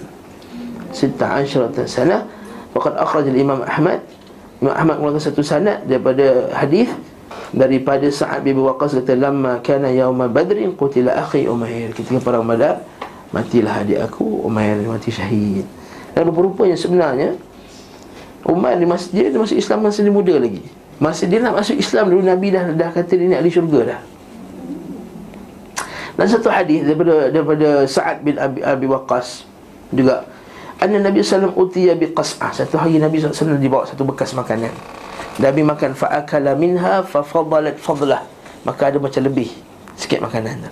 [0.92, 2.28] 16 sana.
[2.76, 4.04] Faqad akhraj al-Imam Ahmad.
[4.60, 6.92] Imam Ahmad mengeluarkan satu sanad daripada hadis
[7.52, 11.96] daripada Sa'ad bin Waqqas kata lamma kana yauma badrin qutila akhi Umair.
[11.96, 12.84] Ketika perang Badar
[13.32, 15.64] matilah adik aku Umair mati syahid.
[16.12, 17.40] Dan rupa-rupanya sebenarnya
[18.44, 20.64] Umar di masjid dia masuk Islam masa dia muda lagi.
[21.02, 24.02] Masa dia nak masuk Islam dulu Nabi dah dah kata dia ni ahli syurga dah
[26.22, 29.42] dan satu hadis daripada daripada Sa'ad bin Abi, Abi Waqqas
[29.90, 30.22] juga
[30.78, 32.54] anna Nabi sallallahu utiya bi qas'ah.
[32.54, 34.70] Satu hari Nabi sallallahu dibawa satu bekas makanan.
[35.42, 38.22] Nabi makan fa akala minha fa fadalat fadlah.
[38.62, 39.50] Maka ada macam lebih
[39.98, 40.72] sikit makanan tu.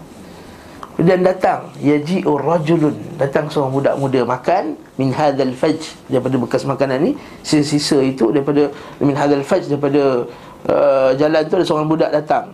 [1.02, 6.98] Kemudian datang yaji'u rajulun datang seorang budak muda makan min hadzal fajj daripada bekas makanan
[7.02, 8.70] ni sisa-sisa itu daripada
[9.02, 10.30] min hadzal fajj daripada
[10.70, 12.54] uh, jalan tu ada seorang budak datang.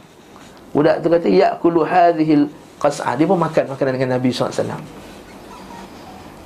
[0.72, 2.48] Budak tu kata ya'kulu hadhil
[2.86, 4.78] qas'ah Dia pun makan makanan dengan Nabi SAW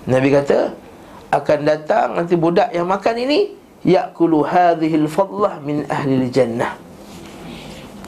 [0.08, 0.72] Nabi kata
[1.36, 3.40] Akan datang nanti budak yang makan ini
[3.80, 6.76] Ya'kulu hadhil fadlah min ahli jannah.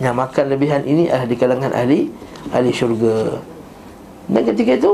[0.03, 2.11] Yang makan lebihan ini di kalangan ahli
[2.51, 3.39] Ahli syurga.
[4.27, 4.91] Dan ketika itu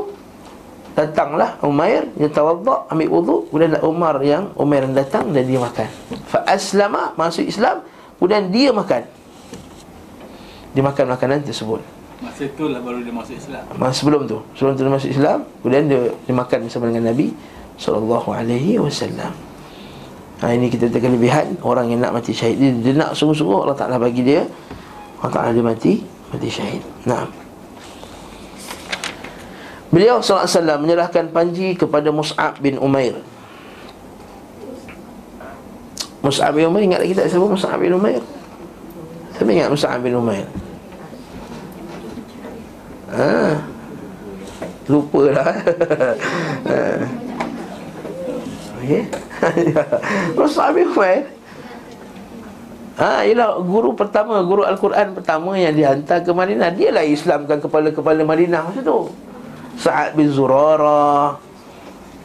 [0.93, 5.89] Datanglah Umair Dia tawadda ambil wudhu Kemudian Umar yang Umair yang datang dan dia makan.
[6.29, 7.81] Fa'aslama masuk Islam
[8.21, 9.01] Kemudian dia makan.
[10.77, 13.61] Dia makan makanan tersebut Masa tu lah baru dia masuk Islam.
[13.77, 14.41] Masa sebelum tu.
[14.57, 17.29] Sebelum tu dia masuk Islam Kemudian dia, dia makan bersama dengan Nabi
[17.77, 19.37] Sallallahu alaihi wasallam.
[20.41, 23.77] Ha, ini kita tengok kelebihan Orang yang nak mati syahid Dia, dia nak sungguh-sungguh Allah
[23.77, 24.49] Ta'ala bagi dia
[25.21, 26.01] Allah Ta'ala dia mati
[26.33, 26.81] Mati syahid.
[27.05, 27.29] Nah
[29.93, 30.49] Beliau SAW
[30.81, 33.23] menyerahkan panji kepada Mus'ab bin Umair.
[36.19, 38.19] Mus'ab bin Umair Ingat lagi tak siapa Mus'ab bin Umair?
[39.37, 40.49] Siapa ingat Mus'ab bin Umair
[43.11, 43.61] ha.
[44.87, 45.51] Lupa lah
[50.35, 51.37] Rasul Abi Humaid
[52.97, 56.73] Ha, ialah guru pertama, guru Al-Quran pertama yang dihantar ke Madinah.
[56.73, 59.13] Dia lah Islamkan kepala-kepala Madinah masa tu.
[59.77, 61.37] Sa'ad bin Zurara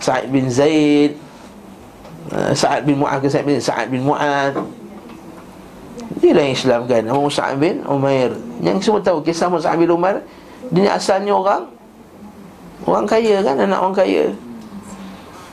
[0.01, 1.21] Sa'ad bin Zaid
[2.33, 4.57] ha, Sa'ad bin Mu'ad Sa'ad bin, Sa'ad bin Mu'ad
[6.25, 7.05] Dia lah yang Islamkan.
[7.05, 8.33] Nama Sa'ad bin Umair.
[8.64, 10.25] Yang semua tahu kisah Sa'ad bin Umar
[10.73, 11.69] dia asalnya orang.
[12.83, 14.25] Orang kaya kan Anak orang kaya.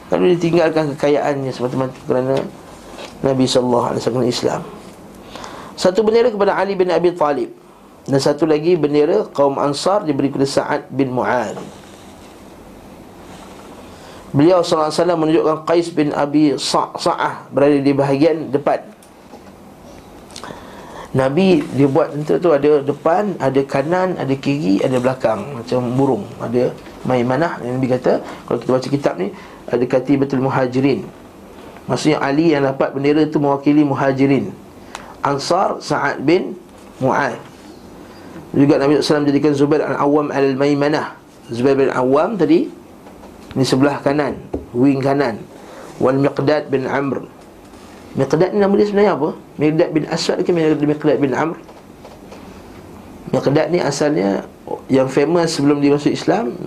[0.10, 2.42] Lalu dia tinggalkan kekayaannya Semata-mata kerana
[3.22, 4.64] Nabi SAW Islam.
[5.76, 7.52] Satu bendera kepada Ali bin Abi Talib.
[8.10, 11.60] Dan satu lagi bendera Kaum Ansar diberi kepada Sa'ad bin Mu'ad
[14.34, 18.82] Beliau SAW menunjukkan Qais bin Abi Sa'ah Berada di bahagian depan
[21.10, 26.26] Nabi dia buat tentu tu ada depan, ada kanan, ada kiri, ada belakang macam burung.
[26.38, 26.70] Ada
[27.02, 29.34] maimanah yang Nabi kata kalau kita baca kitab ni
[29.66, 31.02] ada kati betul muhajirin.
[31.90, 34.54] Maksudnya Ali yang dapat bendera tu mewakili muhajirin.
[35.26, 36.54] Ansar Sa'ad bin
[37.02, 37.42] Mu'ad.
[38.54, 41.18] Juga Nabi SAW jadikan Zubair al-Awwam al-Maimanah.
[41.50, 42.70] Zubair bin Awam tadi
[43.58, 44.38] ni sebelah kanan,
[44.78, 45.42] wing kanan.
[45.98, 47.26] Wal Miqdad bin Amr
[48.18, 49.30] Miqdad ni nama dia sebenarnya apa?
[49.62, 51.58] Miqdad bin Aswad ke Miqdad bin Amr?
[53.30, 54.50] Miqdad ni asalnya
[54.90, 56.58] yang famous sebelum dia masuk Islam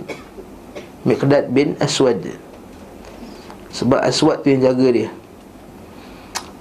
[1.03, 2.23] Miqdad bin Aswad.
[3.75, 5.09] Sebab Aswad tu yang jaga dia.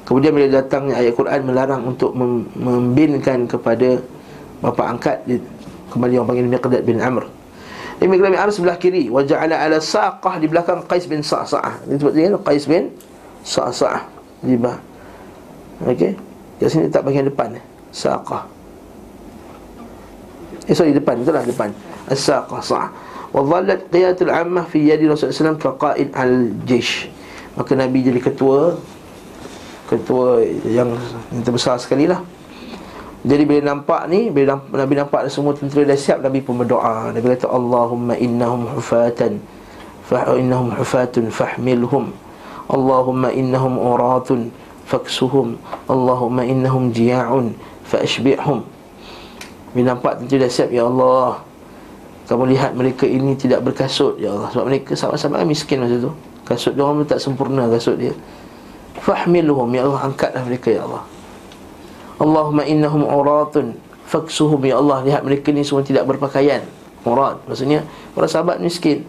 [0.02, 4.02] Kemudian bila datangnya ayat Quran melarang untuk mem- membinkan kepada
[4.58, 5.38] bapa angkat dia,
[5.94, 7.28] Kembali orang panggil Miqdad bin Amr.
[8.02, 9.06] Ini Miqdad bin Amr sebelah kiri.
[9.12, 11.86] Waja'ala ala saqah di belakang Qais bin Sa'sa'ah.
[11.86, 12.90] Ini sebut dia Qais bin
[13.46, 14.78] Sa'sa'ah Libah
[15.82, 16.14] Okey?
[16.62, 17.64] Kat sini tak bahagian depan eh.
[17.90, 18.46] Saqah.
[20.70, 21.18] Eh sorry depan.
[21.18, 21.74] Betul lah depan.
[22.06, 22.86] As-saqah sah
[23.32, 27.08] wa dhallat qiyatul ammah fi yadi Rasulullah SAW kaqaid al-jish
[27.56, 28.76] maka Nabi jadi ketua
[29.88, 30.92] ketua yang,
[31.32, 32.20] yang terbesar sekali lah
[33.22, 37.14] jadi bila nampak ni Bila Nabi nampak semua tentera dah siap Nabi pun berdoa.
[37.14, 39.38] Nabi kata Allahumma innahum hufatan
[40.02, 42.10] fa innahum hufatun fahmilhum
[42.70, 44.54] Allahumma innahum uratun
[44.86, 45.56] faksuhum.
[45.88, 47.56] Allahumma innahum jia'un
[47.88, 48.64] fashbi'hum
[49.72, 51.40] Bila nampak tentera dah siap Ya Allah
[52.28, 54.16] Kamu lihat mereka ini tidak berkasut.
[54.16, 56.12] Ya Allah Sebab mereka sahabat-sahabat miskin masa tu.
[56.42, 58.14] Kasut dia orang tak sempurna kasut dia.
[59.02, 61.04] Fahmilhum Ya Allah angkatlah mereka Ya Allah.
[62.22, 63.74] Allahumma innahum uratun
[64.06, 64.60] faksuhum.
[64.62, 66.62] Ya Allah lihat mereka ni semua tidak berpakaian.
[67.02, 67.82] Urat maksudnya
[68.14, 69.02] para sahabat miskin.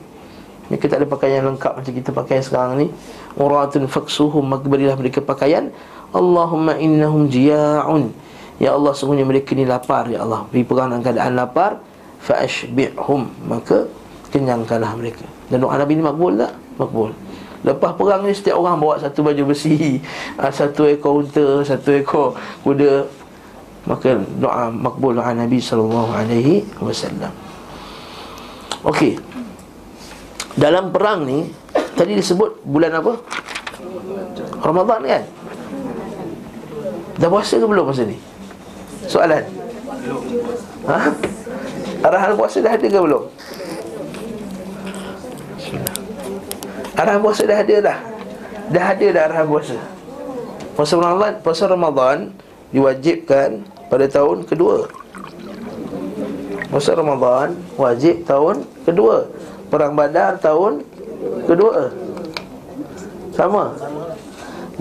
[0.71, 2.87] Mereka tak ada pakaian lengkap macam kita pakai sekarang ni
[3.37, 5.73] uratun faksuhum berilah mereka pakaian.
[6.13, 8.13] Allahumma innahum jia'un
[8.61, 10.45] ya Allah semuanya mereka ni lapar ya Allah.
[10.53, 11.81] Beri perang dalam keadaan lapar
[12.21, 13.89] fa ashbihum maka
[14.29, 15.25] kenyangkanlah mereka.
[15.49, 16.53] Dan doa Nabi ni makbul tak?
[16.77, 17.09] Makbul.
[17.63, 20.03] Lepas perang ni setiap orang bawa satu baju besi
[20.35, 23.07] ah, Satu ekor unta Satu ekor kuda.
[23.87, 26.11] Maka doa makbul doa Nabi SAW
[28.83, 29.15] Okey.
[30.59, 31.47] Dalam perang ni
[31.93, 33.13] Tadi disebut bulan apa?
[34.63, 35.23] Ramadan kan?
[37.21, 38.17] Dah puasa ke belum masa ni?
[39.05, 39.43] Soalan
[40.83, 40.99] Ha?
[42.03, 43.23] Arahan puasa dah ada ke belum?
[46.97, 47.97] Arahan puasa dah ada dah
[48.73, 49.77] Dah ada dah arahan puasa
[50.73, 52.17] Puasa Ramadan Puasa Ramadan
[52.73, 53.49] Diwajibkan
[53.87, 54.89] pada tahun kedua
[56.73, 59.29] Puasa Ramadan Wajib tahun kedua
[59.69, 60.85] Perang Badar tahun
[61.47, 61.89] kedua
[63.33, 63.73] Sama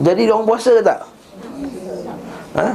[0.01, 1.01] Jadi orang puasa ke tak?
[2.53, 2.69] Ha?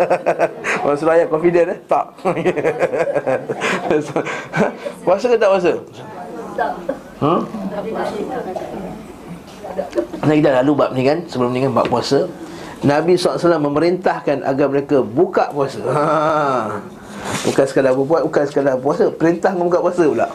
[0.88, 1.78] Orang Suraya confident eh?
[1.84, 2.16] Tak
[5.04, 5.72] Puasa ke tak puasa?
[6.56, 6.70] Tak
[7.16, 7.48] Hmm?
[10.20, 12.28] Nah, kita lalu bab ni kan Sebelum ni kan bab puasa
[12.84, 16.04] Nabi SAW memerintahkan agar mereka buka puasa ha.
[17.48, 20.28] Bukan sekadar berbuat, bukan sekadar puasa Perintah membuka puasa pula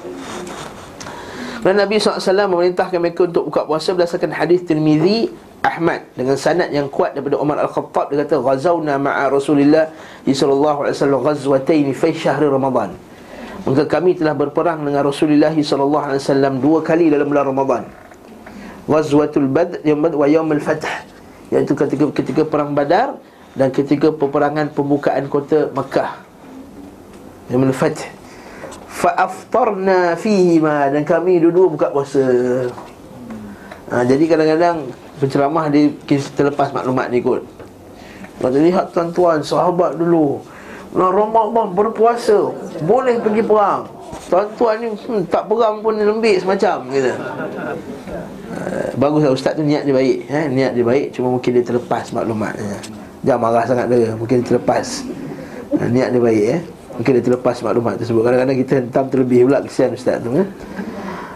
[1.61, 2.17] dan Nabi SAW
[2.49, 5.29] memerintahkan mereka untuk buka puasa Berdasarkan hadis Tirmizi
[5.61, 9.93] Ahmad Dengan sanad yang kuat daripada Umar Al-Khattab Dia kata Ghazawna ma'a Rasulullah
[10.25, 12.97] Sallallahu alaihi wasallam Ghazwataini fi syahri Ramadan
[13.61, 16.17] Maka kami telah berperang dengan Rasulullah SAW
[16.57, 17.83] dua kali dalam bulan Ramadan.
[18.89, 19.85] Ghazwatul Badr
[20.17, 20.89] wa Yaumul Fath.
[21.53, 23.21] Iaitu ketika ketika perang Badar
[23.53, 26.25] dan ketika peperangan pembukaan kota Mekah.
[27.53, 28.20] Yaumul Fath.
[28.91, 32.27] Fa aftarna fihi ma dan kami dua-dua buka puasa.
[33.91, 35.91] Ha, jadi kadang-kadang penceramah dia
[36.35, 37.43] terlepas maklumat ni kot.
[38.41, 40.41] Kalau lihat tuan-tuan sahabat dulu
[40.91, 42.49] Bulan Ramadan berpuasa
[42.81, 43.85] Boleh pergi perang
[44.27, 47.11] Tuan-tuan ni hmm, tak perang pun lembik semacam gitu.
[48.51, 50.45] Uh, bagus lah ustaz tu niat dia baik eh?
[50.51, 52.79] Niat dia baik cuma mungkin dia terlepas maklumat eh?
[53.27, 55.03] Jangan marah sangat dia Mungkin dia terlepas
[55.77, 56.61] uh, Niat dia baik eh?
[56.99, 58.21] Mungkin dia terlepas maklumat tersebut.
[58.25, 60.47] Kadang-kadang kita hentam terlebih pula Kesian ustaz tu eh?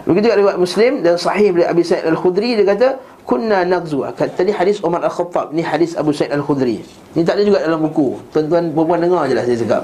[0.06, 2.88] Begitu juga riwayat Muslim dan sahih dari Abi Sa'id Al-Khudri dia kata
[3.26, 4.06] kunna nagzu.
[4.14, 6.86] Tadi hadis Umar Al-Khattab ni hadis Abu Sa'id Al-Khudri.
[7.18, 8.14] Ni tak ada juga dalam buku.
[8.30, 9.82] Tuan-tuan perempuan dengar jelah saya cakap.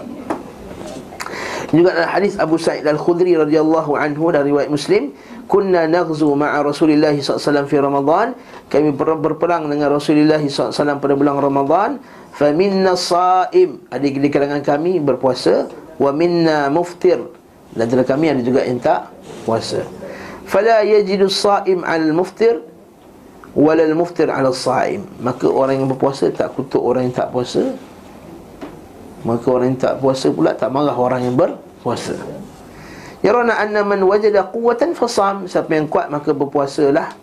[1.75, 5.11] Ini juga dalam hadis Abu Sa'id Al-Khudri radhiyallahu anhu dari riwayat Muslim
[5.51, 8.39] kunna nagzu ma'a Rasulillah SAW fi Ramadan.
[8.71, 11.99] Kami berperang dengan Rasulullah SAW pada bulan Ramadan
[12.33, 13.85] fa minna sa'im.
[13.93, 15.69] Ada di kalangan kami berpuasa.
[16.01, 17.21] Wa minna muftir.
[17.73, 19.13] Dan dalam kami ada juga yang tak
[19.45, 19.85] puasa.
[20.49, 22.73] Fala yajidu sa'im al-muftir
[23.57, 25.05] walal muftir ala saim.
[25.21, 27.77] Maka orang yang berpuasa tak kutuk orang yang tak puasa.
[29.23, 32.17] Maka orang yang tak puasa pula tak marah orang yang berpuasa.
[33.23, 37.15] Yarana anna man wajada quwwatan fasam siapa yang kuat maka berpuasalah.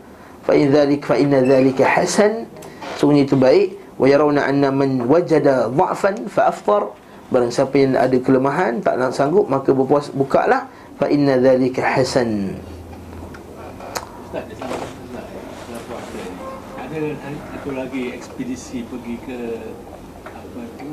[0.47, 2.47] Fa in dhalik fa inna dhalika hasan.
[2.95, 6.95] Sungguh itu baik wa yarawna anna man wajada dha'fan fa aftar
[7.29, 10.65] barang siapa yang ada kelemahan tak nak sanggup maka berpuasa bukalah.
[10.99, 12.59] Fa inna dhalika hasan.
[16.75, 19.39] Ada satu lagi ekspedisi pergi ke
[20.25, 20.91] apa tu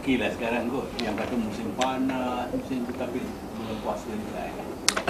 [0.00, 0.88] Okey lah sekarang kot.
[0.98, 3.20] Yang kata musim panas Musim tu tapi
[3.54, 4.24] Bulan puasa ni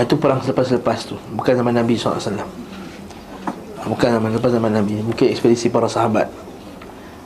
[0.02, 1.16] Itu perang selepas-selepas tu.
[1.32, 2.71] Bukan zaman Nabi SAW
[3.82, 6.30] Bukan zaman lepas zaman Nabi Mungkin ekspedisi para sahabat.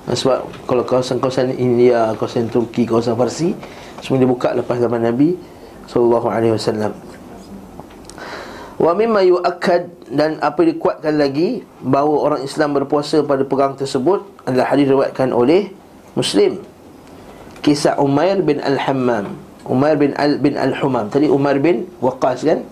[0.08, 3.52] Sebab Kalau kawasan-kawasan India Kawasan Turki Kawasan Farsi
[4.00, 5.36] Semua dibuka lepas zaman Nabi
[5.86, 6.92] Sallallahu alaihi wasallam.
[8.76, 14.68] Wa mimma yu'akkad dan apa dikuatkan lagi bahawa orang Islam berpuasa pada perang tersebut adalah
[14.68, 15.72] hadis riwayatkan oleh
[16.12, 16.60] Muslim.
[17.64, 19.32] Kisah Umair bin Al-Hammam.
[19.66, 21.10] Umar bin Al bin Al-Humam.
[21.10, 22.62] Tadi Umar bin Waqas kan?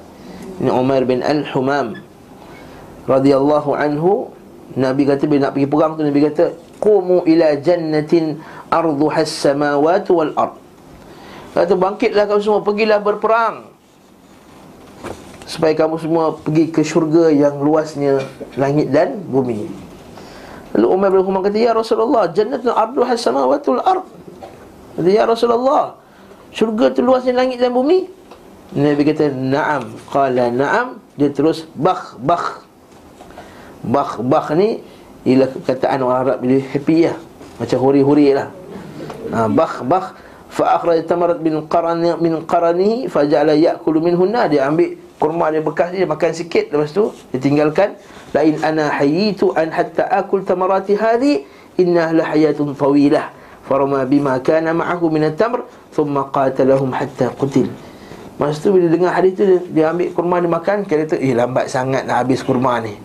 [0.60, 1.98] Ini Umar bin Al-Humam
[3.04, 4.32] radhiyallahu anhu
[4.74, 6.44] Nabi kata bila nak pergi perang tu Nabi kata
[6.80, 8.40] qumu ila jannatin
[8.72, 10.56] arduha as-samawati wal ard.
[11.54, 13.70] Kata bangkitlah kamu semua pergilah berperang
[15.44, 18.24] supaya kamu semua pergi ke syurga yang luasnya
[18.56, 19.68] langit dan bumi.
[20.74, 24.06] Lalu Umar bin Khattab kata ya Rasulullah jannatun arduha as-samawati wal ard.
[24.98, 25.94] Kata ya Rasulullah
[26.50, 28.08] syurga tu luasnya langit dan bumi?
[28.74, 29.92] Nabi kata na'am.
[30.10, 30.98] Qala na'am.
[31.14, 32.63] Dia terus bakh bakh
[33.84, 34.80] Bakh Bakh ni
[35.24, 37.16] Ialah kataan orang Arab bila happy lah
[37.60, 38.48] Macam huri-huri lah
[39.32, 40.06] ha, Bakh Bakh
[40.54, 46.06] Fa'akhraj tamarat min qarani min qaranihi faja'ala ya'kulu minhunna dia ambil kurma dia bekas dia
[46.06, 47.98] makan sikit lepas tu dia tinggalkan
[48.30, 51.42] la in ana hayitu an hatta akul tamarati hadhi
[51.74, 53.34] inna la hayatun tawilah
[53.66, 57.66] farama bima kana ma'ahu min at-tamr thumma qatalahum hatta qutil
[58.34, 61.30] Masa tu bila dengar hadis tu dia, dia ambil kurma dia makan kata tu eh
[61.38, 62.98] lambat sangat nak habis kurma ni.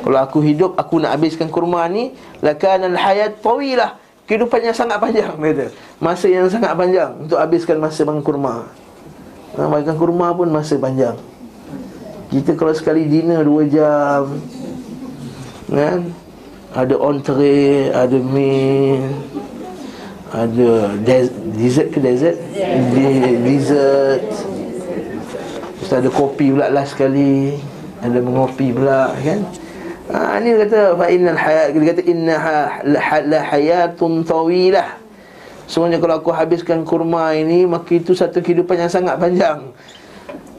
[0.00, 4.00] Kalau aku hidup Aku nak habiskan kurma ni Lakana al-hayat tawilah.
[4.24, 5.68] Kehidupan yang sangat panjang kata.
[6.00, 8.64] Masa yang sangat panjang Untuk habiskan masa makan kurma.
[9.60, 11.20] Ha, Makan kurma pun masa panjang.
[12.32, 14.22] Kita kalau sekali dinner 2 jam
[15.68, 16.00] Kan?
[16.72, 19.04] Ada entree Ada main
[20.32, 22.38] Ada des- Dessert ke dessert?
[23.44, 24.24] Dessert
[25.90, 27.58] Terus ada kopi pula last sekali
[27.98, 29.42] Ada mengopi pula kan
[30.10, 32.34] Ha, ini kata fa innal hayat dia kata inna
[32.82, 34.98] la hayatun tawilah.
[35.70, 39.70] Semuanya kalau aku habiskan kurma ini maka itu satu kehidupan yang sangat panjang.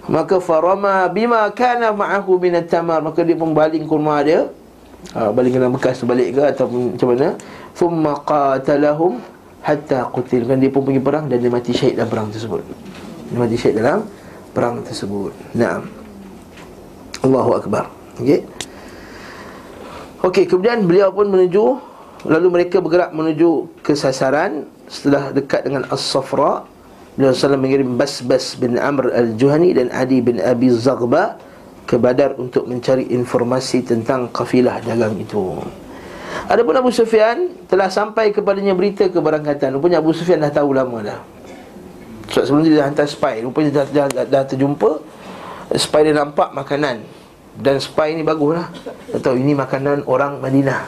[0.08, 4.48] Maka farama bima kana ma'ahu min tamar maka dia membaling kurma dia.
[5.12, 7.36] Ha, baling dalam bekas balik ke atau macam mana?
[7.76, 9.20] Thumma qatalahum
[9.67, 12.63] hatta qutil kan dia pun pergi perang dan dia mati syahid dalam perang tersebut.
[13.36, 14.08] Dia mati syahid dalam
[14.52, 15.32] perang tersebut.
[15.56, 15.88] Naam.
[17.22, 17.86] Allahu akbar.
[18.20, 18.44] Okey.
[20.22, 21.82] Okey, kemudian beliau pun menuju
[22.30, 26.62] Lalu mereka bergerak menuju ke sasaran Setelah dekat dengan As-Safra
[27.18, 31.42] Beliau SAW mengirim Bas-Bas bin Amr Al-Juhani dan Adi bin Abi Zaghba
[31.90, 35.58] Ke Badar untuk mencari informasi tentang kafilah dagang itu
[36.46, 41.20] Adapun Abu Sufyan telah sampai kepadanya berita keberangkatan Rupanya Abu Sufyan dah tahu lama dah
[42.32, 43.44] Sebab sebelum dia dah hantar spy.
[43.44, 44.91] Rupanya dah, dah, dah, dah terjumpa
[45.72, 47.04] Spy dia nampak makanan.
[47.56, 48.67] Dan spy ni bagus lah.
[49.20, 50.84] Tahu ini makanan orang Madinah.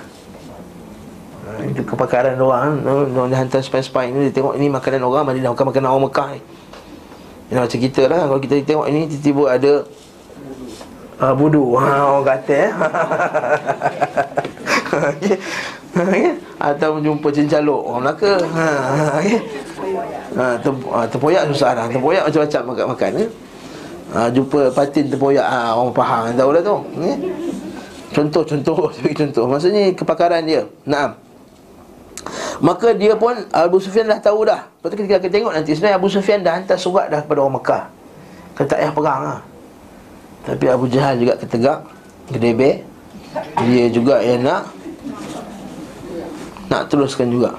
[1.44, 3.28] Ha, Itu kepakaran orang Orang.
[3.28, 6.42] Dia hantar spy-spy ni Dia tengok ini makanan orang Madinah Bukan makanan orang Mekah ni.
[7.52, 8.22] Ini macam kita lah.
[8.32, 9.74] Kalau kita tengok ini Tiba-tiba ada
[11.20, 11.64] uh, Budu.
[11.80, 12.72] Ha, Orang kata eh.
[14.94, 15.36] Okay.
[15.98, 16.38] okay.
[16.62, 18.34] Atau jumpa cincaluk Orang Melaka.
[18.40, 18.68] Ha,
[19.20, 19.40] okay.
[20.38, 20.58] Ha,
[21.08, 21.86] Tempoyak susah lah.
[21.90, 23.30] Tempoyak macam-macam makan-makan eh?
[24.14, 27.18] ha, Jumpa patin terpoyak ha, Orang faham Tahu lah tu eh?
[28.14, 30.66] Contoh-contoh Contoh Maksudnya kepakaran dia.
[30.86, 31.18] Naam.
[32.64, 34.64] Maka dia pun Abu Sufyan dah tahu dah.
[34.64, 37.60] Lepas tu kita akan tengok nanti Sebenarnya Abu Sufyan dah hantar surat dah kepada orang
[37.60, 37.84] Mekah.
[38.54, 39.40] Kata tak payah perang lah.
[40.44, 41.80] Tapi Abu Jahal juga ketegak
[42.28, 42.84] Gedebek
[43.64, 44.70] Dia juga yang nak
[46.70, 47.58] Nak teruskan juga.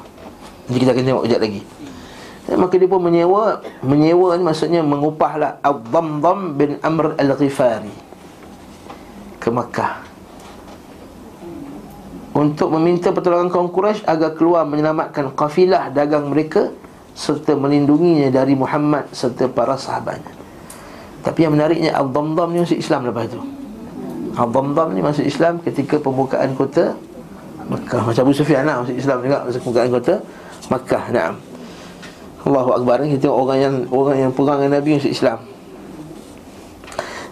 [0.65, 1.61] Nanti kita akan tengok kejap lagi
[2.45, 7.93] Ya, maka dia pun menyewa Menyewa ni maksudnya mengupahlah Al-Dhamdham bin Amr Al-Ghifari
[9.41, 10.05] Ke Makkah.
[12.37, 16.69] Untuk meminta pertolongan kaum Quraisy Agar keluar menyelamatkan kafilah dagang mereka
[17.17, 20.35] Serta melindunginya dari Muhammad Serta para sahabatnya
[21.25, 23.41] Tapi yang menariknya Al-Dhamdham ni masuk Islam lepas tu.
[24.37, 26.93] Al-Dhamdham ni masuk Islam ketika pembukaan kota
[27.65, 28.05] Makkah.
[28.05, 30.15] Macam Abu Sufyan lah masuk Islam juga Masa pembukaan kota
[30.69, 31.54] Makkah, na'am
[32.45, 33.01] Allahu Akbar.
[33.09, 35.41] Kita tengok orang yang orang yang perang Nabi masuk Islam.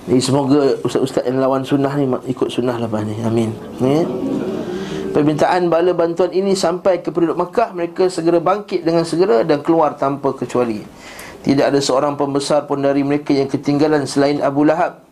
[0.02, 3.14] Jadi semoga ustaz-ustaz yang lawan sunnah ni ikut sunnah lepas ni.
[3.22, 3.54] Amin.
[3.78, 4.02] Ni.
[5.12, 9.94] Permintaan bala bantuan ini sampai ke penduduk Mekah Mereka segera bangkit dengan segera dan keluar
[10.00, 10.80] tanpa kecuali.
[11.44, 15.04] Tidak ada seorang pembesar pun dari mereka yang ketinggalan selain Abu Lahab.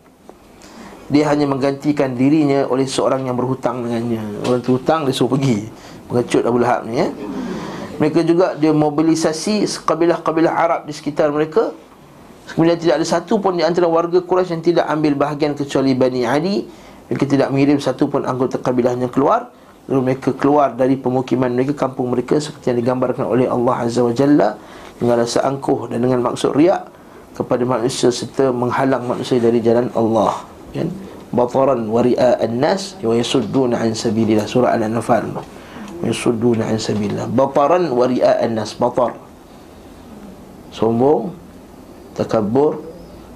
[1.11, 4.47] Dia hanya menggantikan dirinya oleh seorang yang berhutang dengannya.
[4.47, 5.69] Orang tu hutang dia suruh pergi.
[6.09, 7.07] Mengecut Abu Lahab ni ya
[8.01, 11.69] mereka juga dia mobilisasi kabilah-kabilah Arab di sekitar mereka.
[12.49, 16.25] Kemudian tidak ada satu pun di antara warga Quraisy yang tidak ambil bahagian kecuali Bani
[16.25, 16.65] Adi.
[17.13, 19.53] Mereka tidak mengirim satu pun anggota kabilahnya keluar.
[19.85, 24.13] Lalu mereka keluar dari pemukiman mereka, kampung mereka Seperti yang digambarkan oleh Allah Azza wa
[24.13, 24.53] Jalla
[25.01, 26.85] Dengan rasa angkuh dan dengan maksud riak
[27.33, 30.45] Kepada manusia serta menghalang manusia dari jalan Allah.
[30.73, 30.89] Kan?
[31.33, 34.45] Bataran wa ria'an nas Wa yasudduna an sabilillah.
[34.45, 35.60] Surah Al-Anfal
[36.07, 37.27] yasudduna an sabilillah.
[37.29, 39.17] Bataran wa ria'an nas batar.
[40.71, 41.35] Sombong
[42.15, 42.79] Takabur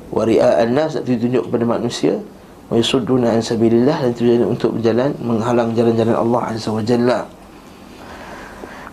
[0.07, 2.16] Wa ria'an nas Itu tunjuk kepada manusia.
[2.72, 7.28] Wa yusudduna an sabilillah Dan tujuan untuk berjalan Menghalang jalan-jalan Allah Azza wa Jalla.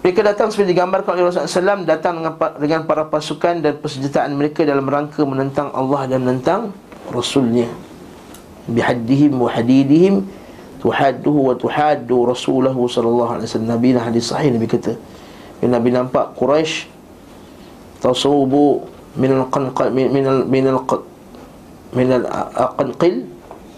[0.03, 4.67] Mereka datang seperti digambarkan oleh Rasulullah SAW Datang dengan, dengan para pasukan dan persenjataan mereka
[4.67, 6.75] Dalam rangka menentang Allah dan menentang
[7.11, 7.71] Rasulnya.
[8.67, 10.27] Bihaddihim wa hadidihim
[10.83, 13.71] Tuhadduhu wa tuhaddu Rasulahu sallallahu alaihi wasallam.
[13.79, 14.99] Nabi hadis sahih Nabi kata
[15.63, 16.91] Nabi nampak Quraisy
[18.03, 18.83] Tasubu
[19.15, 20.83] Minal qanqal Minal Minal
[21.95, 22.27] Minal
[22.59, 23.23] aqanqil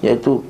[0.00, 0.40] Iaitu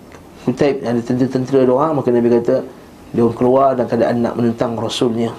[0.46, 2.62] Kutaib ada tentera-tentera doang Maka Nabi kata
[3.10, 5.34] Dia keluar dan keadaan nak menentang Rasulnya.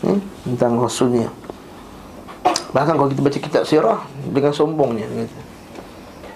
[0.00, 0.16] Hmm?
[0.44, 1.28] tentang Rasulnya.
[2.72, 5.40] Bahkan kalau kita baca kitab sirah Dengan sombongnya Dia kata,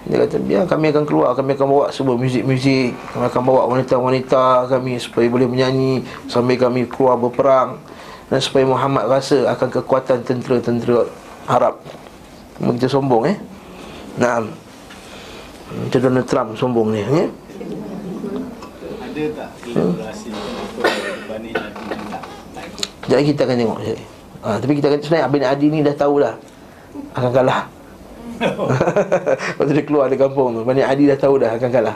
[0.05, 4.69] dia kata biar kami akan keluar Kami akan bawa sebuah muzik-muzik Kami akan bawa wanita-wanita
[4.69, 7.81] kami Supaya boleh menyanyi Sambil kami keluar berperang
[8.29, 11.09] Dan supaya Muhammad rasa Akan kekuatan tentera-tentera
[11.49, 11.81] Arab.
[12.61, 13.37] Begitu sombong eh?
[14.21, 14.45] Nah
[15.73, 17.29] Macam Donald Trump sombong ni eh?
[19.01, 20.45] Ada tak kolaborasi hmm?
[23.09, 23.79] Jadi kita akan tengok
[24.45, 26.37] ha, Tapi kita akan sebenarnya Abin Adi ni dah tahu dah
[27.17, 27.73] Akan kalah
[29.55, 30.61] Lepas tu dia keluar dari kampung tu.
[30.67, 31.95] Bani Adi dah tahu dah akan kalah.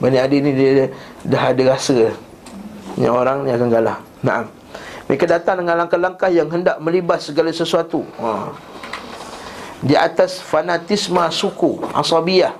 [0.00, 0.86] Bani Adi ni dia, dia
[1.26, 2.14] dah ada rasa
[2.96, 3.96] Yang orang ni akan kalah.
[4.24, 4.44] Naam.
[5.10, 8.06] Mereka datang dengan langkah-langkah yang hendak melibas segala sesuatu.
[8.22, 8.54] Ha.
[9.82, 12.54] Di atas fanatisme suku Asabiyah.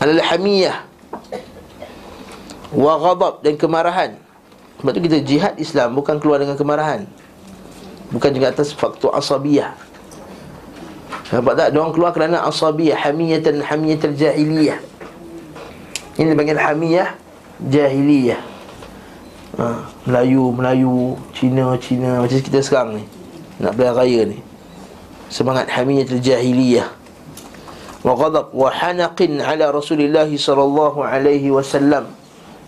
[0.00, 0.88] Al-Hamiyah
[2.70, 4.10] Wa ghadab dan kemarahan.
[4.80, 7.04] Sebab tu kita jihad Islam bukan keluar dengan kemarahan.
[8.10, 9.89] Bukan juga atas faktor asabiyah
[11.30, 11.68] Nampak tak?
[11.70, 14.82] Diorang keluar kerana asabiyah Hamiyatan hamiyatal jahiliyah.
[16.18, 17.14] Ini dipanggil hamiyah
[17.60, 18.40] Jahiliyah.
[19.60, 19.64] Ha,
[20.08, 23.04] Melayu, Melayu Cina, Cina Macam kita sekarang ni.
[23.62, 24.42] Nak belah raya ni.
[25.30, 26.90] Semangat hamiyatul jahiliyah.
[28.02, 32.10] Wa ghadab wa hanaqin ala Rasulullah sallallahu alaihi wasallam.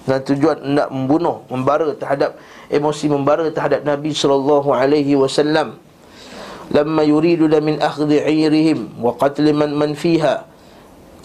[0.06, 2.38] Dengan tujuan nak membunuh, membara terhadap
[2.70, 5.81] emosi membara terhadap Nabi sallallahu alaihi wasallam.
[6.70, 10.46] Lamma yuridu la min akhdhi 'irihim wa qatl man man fiha.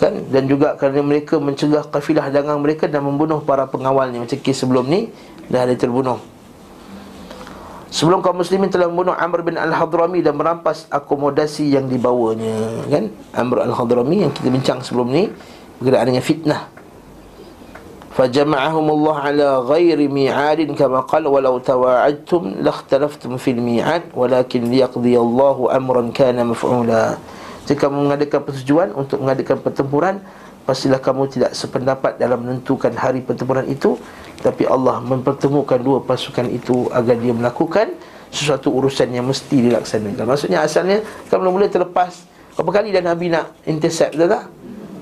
[0.02, 0.30] Kan?
[0.30, 4.26] Dan juga kerana mereka mencegah kafilah dagang mereka dan membunuh para pengawalnya.
[4.26, 5.10] Macam kes sebelum ni
[5.50, 6.22] dah ada terbunuh.
[7.88, 12.86] Sebelum kaum muslimin telah membunuh Amr bin Al-Hadrami dan merampas akomodasi yang dibawanya.
[12.90, 13.10] Kan?
[13.34, 15.34] Amr Al-Hadrami yang kita bincang sebelum ni
[15.82, 16.77] berkaitan dengan fitnah
[18.17, 25.57] فجمعهم الله على غير ميعاد كما قال ولو تواعدتم لاختلفتم في الميعاد ولكن ليقضي الله
[25.77, 27.17] أمرا كان مفعولا
[27.63, 30.15] jika mengadakan persetujuan untuk mengadakan pertempuran
[30.67, 33.97] pastilah kamu tidak sependapat dalam menentukan hari pertempuran itu
[34.43, 37.95] tapi Allah mempertemukan dua pasukan itu agar dia melakukan
[38.35, 41.01] sesuatu urusan yang mesti dilaksanakan maksudnya asalnya
[41.31, 42.27] kan mula-mula terlepas
[42.59, 44.45] berapa kali dah Nabi nak intercept betul tak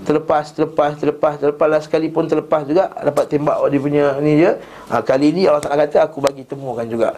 [0.05, 4.53] Terlepas terlepas terlepas terlepas lah sekali pun terlepas juga dapat tembak dia punya ni je
[4.93, 7.17] ha, kali ni Allah Taala kata aku bagi temukan juga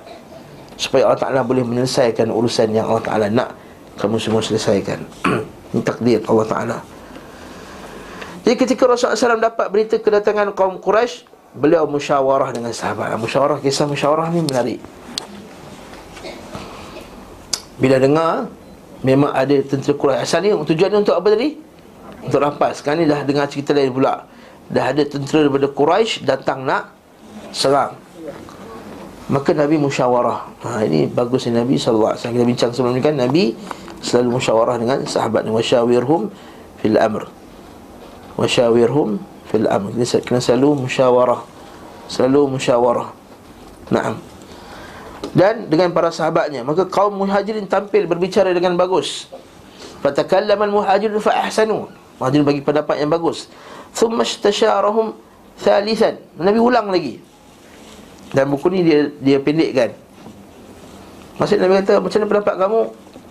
[0.78, 3.50] supaya Allah Taala boleh menyelesaikan urusan yang Allah Taala nak
[3.98, 5.02] kamu semua selesaikan.
[5.74, 6.78] Ini takdir Allah Taala.
[8.46, 11.28] Jadi ketika Rasulullah SAW dapat berita kedatangan kaum Quraisy
[11.58, 13.18] beliau musyawarah dengan sahabat.
[13.20, 14.80] Musyawarah kisah musyawarah ni menarik.
[17.82, 18.48] Bila dengar
[19.04, 21.67] memang ada tentera Quraisy asalnya tujuannya untuk apa tadi
[22.28, 24.28] untuk rampas Sekarang ni dah dengar cerita lain pula.
[24.68, 26.92] Dah ada tentera daripada Quraisy datang nak
[27.56, 27.96] serang.
[29.32, 30.40] Maka Nabi musyawarah.
[30.68, 33.56] Ha, Ini bagus ni Nabi SAW Kita bincang sebelum ni kan Nabi
[34.04, 35.52] selalu musyawarah dengan sahabat ni.
[35.56, 36.32] Wasyawirhum
[36.84, 37.32] fil amr.
[38.36, 39.96] Wasyawirhum fil amr.
[39.96, 41.42] Kita kena selalu musyawarah.
[42.12, 43.10] Selalu musyawarah.
[43.88, 44.20] Naam.
[45.32, 49.32] Dan dengan para sahabatnya Maka kaum muhajirin tampil berbicara dengan bagus.
[50.04, 51.88] Fatakallaman muhajirin fa ahsanu
[52.18, 53.46] Muhajirin bagi pendapat yang bagus.
[53.94, 55.14] Thumma istasyarahum
[55.62, 56.18] thalithan.
[56.38, 57.22] Nabi ulang lagi.
[58.34, 59.94] Dan buku ni dia dia pendekkan.
[61.38, 62.80] Maksudnya Nabi kata Macam mana pendapat kamu?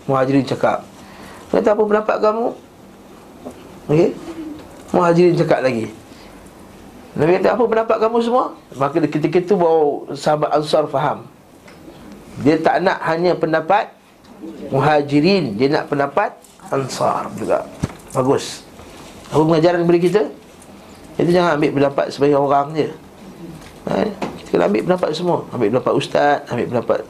[0.07, 0.87] Muhajirin cakap.
[1.51, 2.47] Kata apa pendapat kamu?
[3.91, 4.11] Okey.
[4.95, 5.91] Muhajirin cakap lagi.
[7.19, 8.45] Nabi kata apa pendapat kamu semua?
[8.79, 11.27] Maka ketika itu bawa sahabat Ansar faham.
[12.47, 13.91] Dia tak nak hanya pendapat
[14.71, 15.59] Muhajirin.
[15.59, 16.39] Dia nak pendapat
[16.71, 17.67] Ansar juga.
[18.15, 18.66] Bagus
[19.33, 20.23] apa pengajaran kepada kita?
[21.17, 22.89] Itu jangan ambil pendapat sebagai orang je
[23.89, 24.05] ha?
[24.43, 27.01] Kita kena ambil pendapat semua Ambil pendapat ustaz, ambil pendapat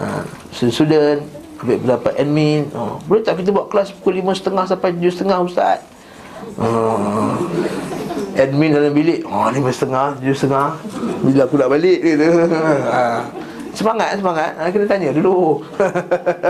[0.00, 1.20] ha, Student
[1.62, 5.78] Ambil pendapat admin oh, Boleh tak kita buat kelas pukul 5.30 sampai 7.30 ustaz?
[6.58, 7.38] Oh,
[8.34, 12.26] admin dalam bilik Oh 5.30, 7.30 Bila aku nak balik gitu.
[12.90, 13.22] ha.
[13.74, 14.50] Semangat semangat.
[14.54, 15.60] Ha, Kena tanya dulu.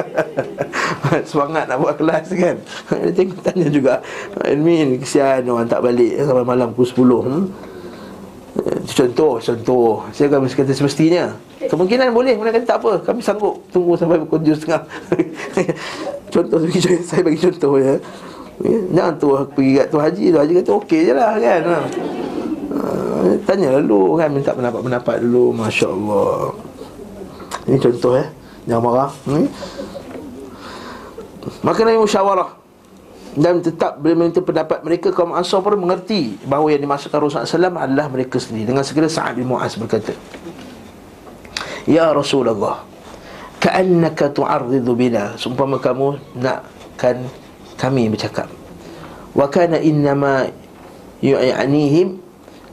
[1.31, 2.57] Semangat nak buat kelas kan?
[3.01, 3.95] Dia tengok tanya juga.
[4.45, 7.45] Admin kesian orang tak balik Sampai malam pukul 10 hmm?
[8.85, 10.05] Contoh, contoh.
[10.13, 11.33] Saya akan kata semestinya.
[11.65, 13.01] Kemungkinan boleh, mana kata tak apa.
[13.01, 14.83] Kami sanggup tunggu sampai pukul 7 setengah.
[16.35, 16.59] Contoh,
[17.09, 17.95] saya bagi contoh ya.
[18.91, 20.39] Jangan tu pergi kat tu haji Tu.
[20.39, 21.63] Haji kata okey je lah kan?
[21.63, 21.79] Ha.
[23.47, 24.35] Tanya dulu kan?
[24.35, 26.51] Minta pendapat-pendapat dulu Masya Allah
[27.65, 28.27] Ini contoh ya
[28.65, 29.47] Jangan marah hmm?
[31.61, 32.51] Maka Nabi musyawarah.
[33.35, 37.83] Dan tetap bila meminta pendapat mereka kaum Ansar pun mengerti bahawa yang dimaksudkan Rasulullah SAW
[37.83, 38.71] adalah mereka sendiri.
[38.71, 40.15] Dengan segera Sa'ad bin Mu'az berkata
[41.83, 42.87] Ya Rasulullah
[43.59, 45.35] ka'annaka tu'arridu bina.
[45.35, 47.27] Sumpama kamu nakkan
[47.75, 48.47] kami bercakap.
[49.35, 50.47] Wa kana innama
[51.19, 52.23] yu'anihim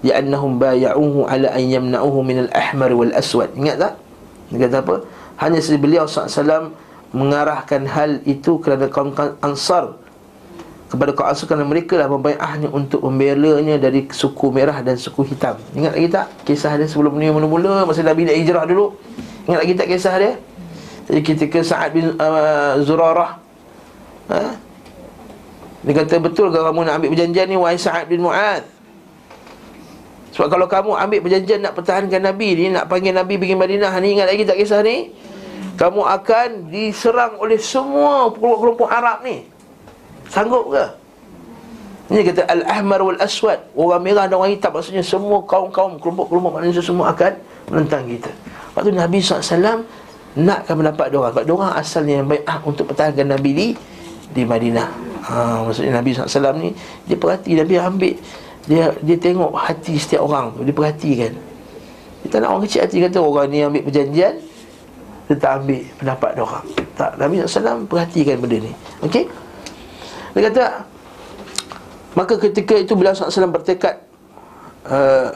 [0.06, 3.50] li'annahum bay'uhu ala an yamna'uhu min al-ahmar wal aswad.
[3.58, 3.94] Ingat tak
[4.52, 4.96] dia kata apa
[5.40, 6.76] hanya beliau SAW
[7.16, 9.96] mengarahkan hal itu kerana kaum Ansar
[10.92, 15.56] kepada kaum Ansar kerana mereka lah membaiahnya untuk membelanya dari suku merah dan suku hitam.
[15.72, 18.96] Ingat lagi tak kisah dia sebelum ni mula-mula masa Nabi nak hijrah dulu?
[19.48, 20.34] Ingat lagi tak kisah dia?
[21.08, 23.40] Jadi ketika Sa'ad bin uh, Zurarah
[24.32, 24.40] ha?
[25.82, 28.81] Dia kata betul ke kamu nak ambil perjanjian ni Wahai Sa'ad bin Mu'ad
[30.32, 34.08] Sebab kalau kamu ambil perjanjian Nak pertahankan Nabi ni Nak panggil Nabi pergi Madinah ni
[34.16, 35.12] Ingat lagi tak kisah ni?
[35.76, 39.44] Kamu akan diserang oleh semua Kelompok-kelompok Arab ni.
[40.32, 40.86] Sanggup ke?
[42.12, 43.72] Ini kata Al-Ahmar wal-Aswad.
[43.72, 47.36] Orang merah dan orang hitam Maksudnya semua kaum-kaum Kelompok-kelompok manusia semua akan
[47.68, 48.32] Menentang kita.
[48.72, 49.84] Lepas tu Nabi SAW
[50.32, 53.68] Nakkan mendapat doa Sebab doa asalnya yang baik ah, Untuk pertahankan Nabi di
[54.32, 54.88] Di Madinah.
[55.28, 56.72] Ha, Maksudnya Nabi SAW ni
[57.04, 58.16] Dia perhati Nabi ambil
[58.70, 61.34] Dia dia tengok hati setiap orang Dia perhatikan.
[62.22, 64.38] Dia tak nak orang kecil hati Kata orang ni ambil perjanjian
[65.26, 66.66] Dia tak ambil pendapat orang.
[66.94, 68.72] Tak Nabi SAW perhatikan benda ni.
[69.02, 69.26] Okey?
[70.38, 70.64] Dia kata
[72.14, 73.98] Maka ketika itu beliau SAW bertekad
[74.86, 75.34] uh,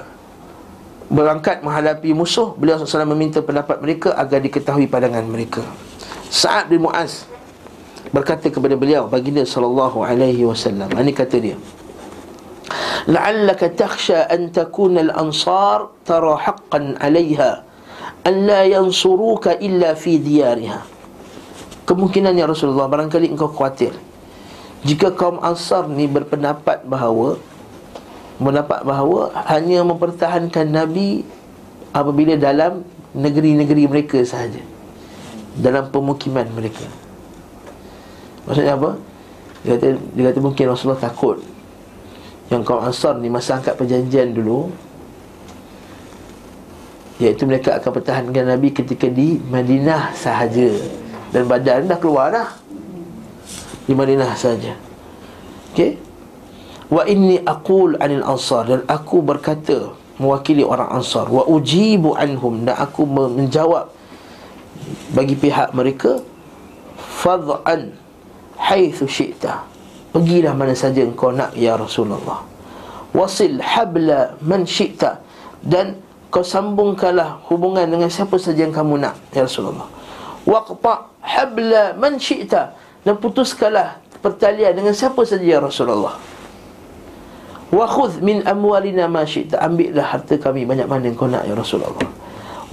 [1.09, 5.65] Berangkat menghadapi musuh Beliau SAW meminta pendapat mereka Agar diketahui pandangan mereka.
[6.29, 7.25] Sa'ad bin Mu'az
[8.13, 10.93] Berkata kepada beliau Baginda sallallahu alaihi wasallam.
[10.93, 11.57] Ini kata dia
[13.05, 17.61] La'allaka takhsha an takuna al-ansar Tara haqqan alaiha
[18.25, 20.81] An la yansuruka illa fi diyariha
[21.85, 23.93] Kemungkinan ya Rasulullah Barangkali engkau khawatir.
[24.81, 27.37] Jika kaum Ansar ni berpendapat bahawa
[28.41, 31.21] Mendapat bahawa Hanya mempertahankan Nabi
[31.93, 32.81] Apabila dalam
[33.13, 34.59] Negeri-negeri mereka sahaja
[35.61, 36.83] Dalam pemukiman mereka.
[38.49, 38.97] Maksudnya apa?
[39.61, 41.54] Dia kata, dia kata mungkin Rasulullah takut
[42.53, 44.69] Yang kaum Ansar ni Masa angkat perjanjian dulu
[47.15, 50.67] Iaitu mereka akan pertahankan Nabi ketika di Madinah sahaja.
[51.31, 52.51] Dan badan dah keluar dah.
[53.87, 54.75] Di Madinah saja.
[55.71, 55.95] Okey.
[56.91, 58.67] Wa inni aqul anil ansar.
[58.67, 61.31] Dan aku berkata mewakili orang ansar.
[61.31, 62.67] Wa ujibu anhum.
[62.67, 63.87] Dan aku menjawab
[65.15, 66.19] bagi pihak mereka
[66.99, 67.95] fad'an
[68.59, 69.63] haitsu syi'ta
[70.15, 72.47] pergilah mana saja engkau nak ya Rasulullah
[73.11, 75.19] wasil habla man syi'ta
[75.59, 75.99] dan
[76.31, 79.91] kau sambungkanlah hubungan dengan siapa saja yang kamu nak ya Rasulullah
[80.47, 82.71] waqta habla man syi'ta
[83.05, 86.17] dan putuskanlah pertalian dengan siapa saja ya Rasulullah.
[87.69, 89.61] Wa khudh min amwalina ma syi'ta.
[89.61, 92.09] Ambillah harta kami banyak mana kau nak ya Rasulullah.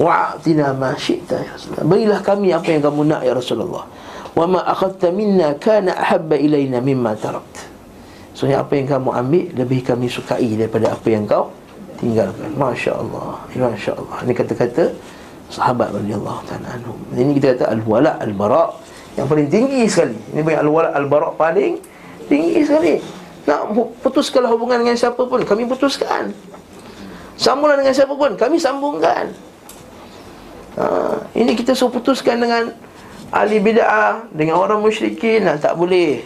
[0.00, 1.84] Wa atina ma syi'ta ya Rasulullah.
[1.84, 3.84] Berilah kami apa yang kamu nak ya Rasulullah.
[4.32, 7.68] Wa ma akhadta minna kana ahabba ilaina mimma tarakt.
[8.32, 11.52] So apa yang kamu ambil lebih kami sukai daripada apa yang kau
[12.00, 12.48] tinggalkan.
[12.56, 13.44] Masya-Allah.
[13.52, 14.16] Masya-Allah.
[14.24, 14.84] Ini kata-kata
[15.52, 16.96] sahabat radhiyallahu ta'ala anhum.
[17.12, 18.72] Ini kita kata al-wala al-bara'
[19.20, 20.16] yang paling tinggi sekali.
[20.32, 21.76] Ini bagi al-wala al-bara paling
[22.32, 22.96] tinggi sekali.
[23.44, 26.32] Nak putuskanlah hubungan dengan siapa pun, kami putuskan.
[27.36, 29.34] Sambunglah dengan siapa pun, kami sambungkan.
[30.78, 30.84] Ha,
[31.36, 32.72] ini kita suruh putuskan dengan
[33.32, 36.20] ahli bid'ah, dengan orang musyrikin, nah, tak boleh.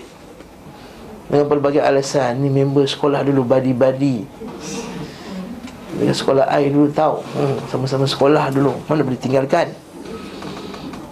[1.30, 4.26] Dengan pelbagai alasan, ni member sekolah dulu badi-badi.
[5.96, 9.70] Dengan sekolah air dulu tahu, hmm, sama-sama sekolah dulu, mana boleh tinggalkan.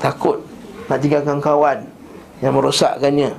[0.02, 0.42] Takut
[0.90, 1.88] nak tinggalkan kawan
[2.44, 3.32] yang merosakkannya.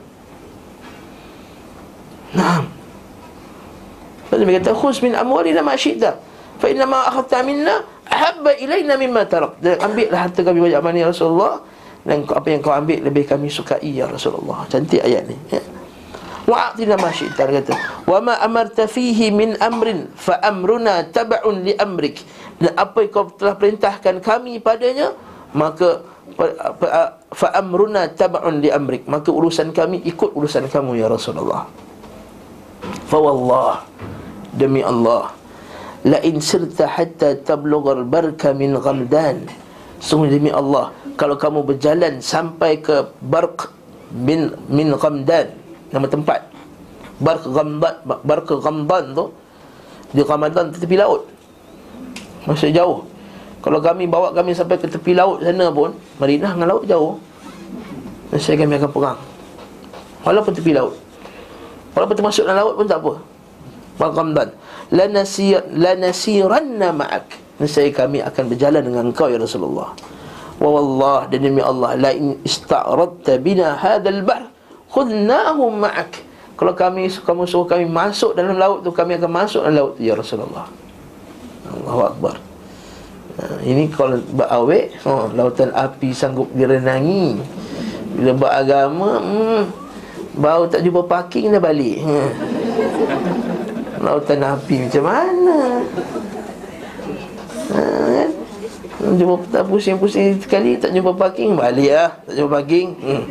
[2.34, 2.66] Nah.
[4.34, 6.18] Lalu dia kata khus min amwalina ma syi'ta.
[6.58, 7.06] Fa inna ma
[7.46, 9.62] minna ahabba ilaina mimma tarak.
[9.62, 11.62] Dan ambillah harta kami banyak mana ya Rasulullah
[12.06, 14.70] dan apa yang kau ambil lebih kami sukai ya Rasulullah.
[14.70, 15.36] Cantik ayat ni.
[15.50, 15.62] Ya.
[16.46, 18.06] Wa atina ma syi'ta kata.
[18.06, 22.22] Wa ma amarta fihi min amrin fa amruna tab'un li amrik.
[22.62, 25.18] Dan apa yang kau telah perintahkan kami padanya
[25.56, 26.06] maka
[27.32, 31.70] fa amruna tab'un li amrik maka urusan kami ikut urusan kamu ya Rasulullah
[33.06, 33.86] fa wallah
[34.52, 35.32] demi Allah
[36.02, 39.46] la in sirta hatta tablugha al-barka min ghamdan
[40.02, 43.72] sungguh demi Allah kalau kamu berjalan sampai ke barq
[44.12, 45.52] bin min ghamdan
[45.92, 46.44] nama tempat.
[47.24, 49.32] Barq ghamdan barq ghamdan tu
[50.12, 51.24] di Ramadan tepi laut.
[52.44, 53.08] Masih jauh.
[53.64, 57.18] Kalau kami bawa kami sampai ke tepi laut sana pun Madinah dengan laut jauh
[58.30, 59.20] Nasib kami akan perang.
[60.28, 61.00] Walaupun tepi laut.
[61.96, 64.52] Walaupun termasuk dalam laut pun tak apa.
[64.92, 67.26] Lanasir, Lanasiranna ma'ak.
[67.64, 69.96] Nasib kami akan berjalan dengan engkau ya Rasulullah
[70.56, 74.48] Wa wallah dan demi Allah La in ista'radta bina hadal bar
[74.92, 76.24] Khudnahum ma'ak
[76.56, 80.08] Kalau kami kamu suruh kami masuk dalam laut tu Kami akan masuk dalam laut tu
[80.08, 80.68] ya Rasulullah
[81.68, 82.36] Allahu Akbar
[83.36, 87.36] Ha, ini kalau berawek oh, Lautan api sanggup direnangi
[88.16, 89.64] Bila beragama hmm,
[90.40, 92.30] Baru tak jumpa parking dah balik hmm.
[94.00, 95.60] Lautan api macam mana
[97.76, 98.25] ha?
[99.06, 102.10] Jumpa tak pusing-pusing sekali Tak jumpa parking Balik lah.
[102.26, 102.88] Tak jumpa parking.
[102.98, 103.24] Hmm.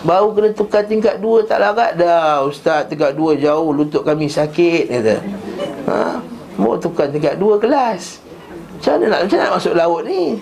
[0.00, 2.40] Baru kena tukar tingkat dua tak larat dah.
[2.48, 5.16] Ustaz tingkat dua jauh lutut kami sakit kata.
[5.90, 6.16] Ha?
[6.56, 8.22] Mau tukar tingkat dua kelas.
[8.80, 10.40] Macam mana nak, macam nak masuk laut ni?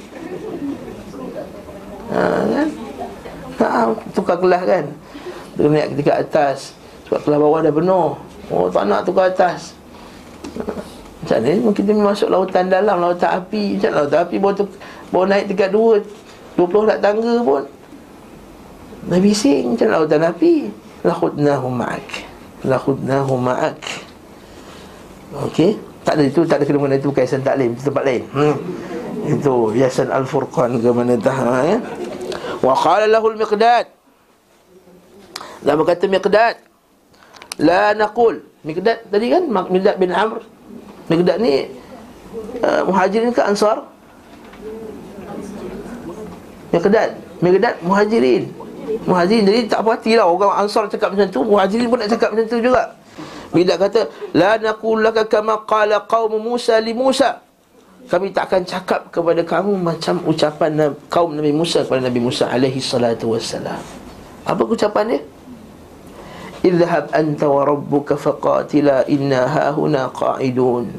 [2.08, 2.68] Ha, kan?
[3.58, 4.84] ha, Tukar kelas kan?
[5.58, 6.58] Dia naik tingkat atas.
[7.10, 8.10] Sebab kelas bawah dah penuh.
[8.54, 9.74] Oh tak nak tukar atas.
[10.54, 10.62] Ha,
[11.28, 14.68] Macam ni mungkin dia masuk lautan dalam Lautan api Macam lautan api bawa, tuk,
[15.12, 16.00] bawa naik tingkat dua
[16.56, 17.68] Dua puluh nak tangga pun
[19.12, 20.72] Dah bising macam lautan api
[21.04, 22.08] Lakhudnahu ma'ak
[22.64, 23.76] Lakhudnahu ma'ak
[25.52, 25.76] Okey
[26.08, 28.22] tak ada itu, tak ada kena itu yayasan taklim, itu tempat lain.
[28.32, 28.56] Hmm.
[29.28, 31.78] Itu yayasan Al-Furqan ke mana dah ya.
[32.64, 33.92] Wa qala lahu al-Miqdad.
[35.68, 36.64] Dan berkata Miqdad,
[37.60, 38.40] la naqul.
[38.64, 40.40] Miqdad tadi kan Miqdad bin Amr.
[41.08, 41.66] Miqdad ni
[42.60, 43.84] uh, muhajirin ke ansar?
[46.68, 48.52] Miqdad, Miqdad muhajirin.
[49.08, 52.32] Muhajirin jadi tak apa hati lah orang ansar cakap macam tu, muhajirin pun nak cakap
[52.32, 52.92] macam tu juga.
[53.48, 57.40] Bila kata la naqul laka kama qala qaum Musa li Musa.
[58.08, 62.80] Kami tak akan cakap kepada kamu macam ucapan kaum Nabi Musa kepada Nabi Musa alaihi
[62.80, 63.80] salatu wassalam.
[64.48, 65.20] Apa ucapan dia?
[66.68, 70.92] Idhhab anta wa rabbuka faqatila inna hahuna qa'idun.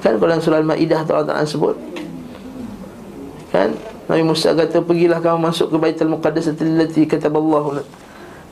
[0.00, 1.76] Kan kalau surah Al-Maidah Allah Taala sebut.
[3.52, 3.76] Kan?
[4.06, 7.82] Nabi Musa kata pergilah kamu masuk ke Baitul Muqaddas allati kataballahu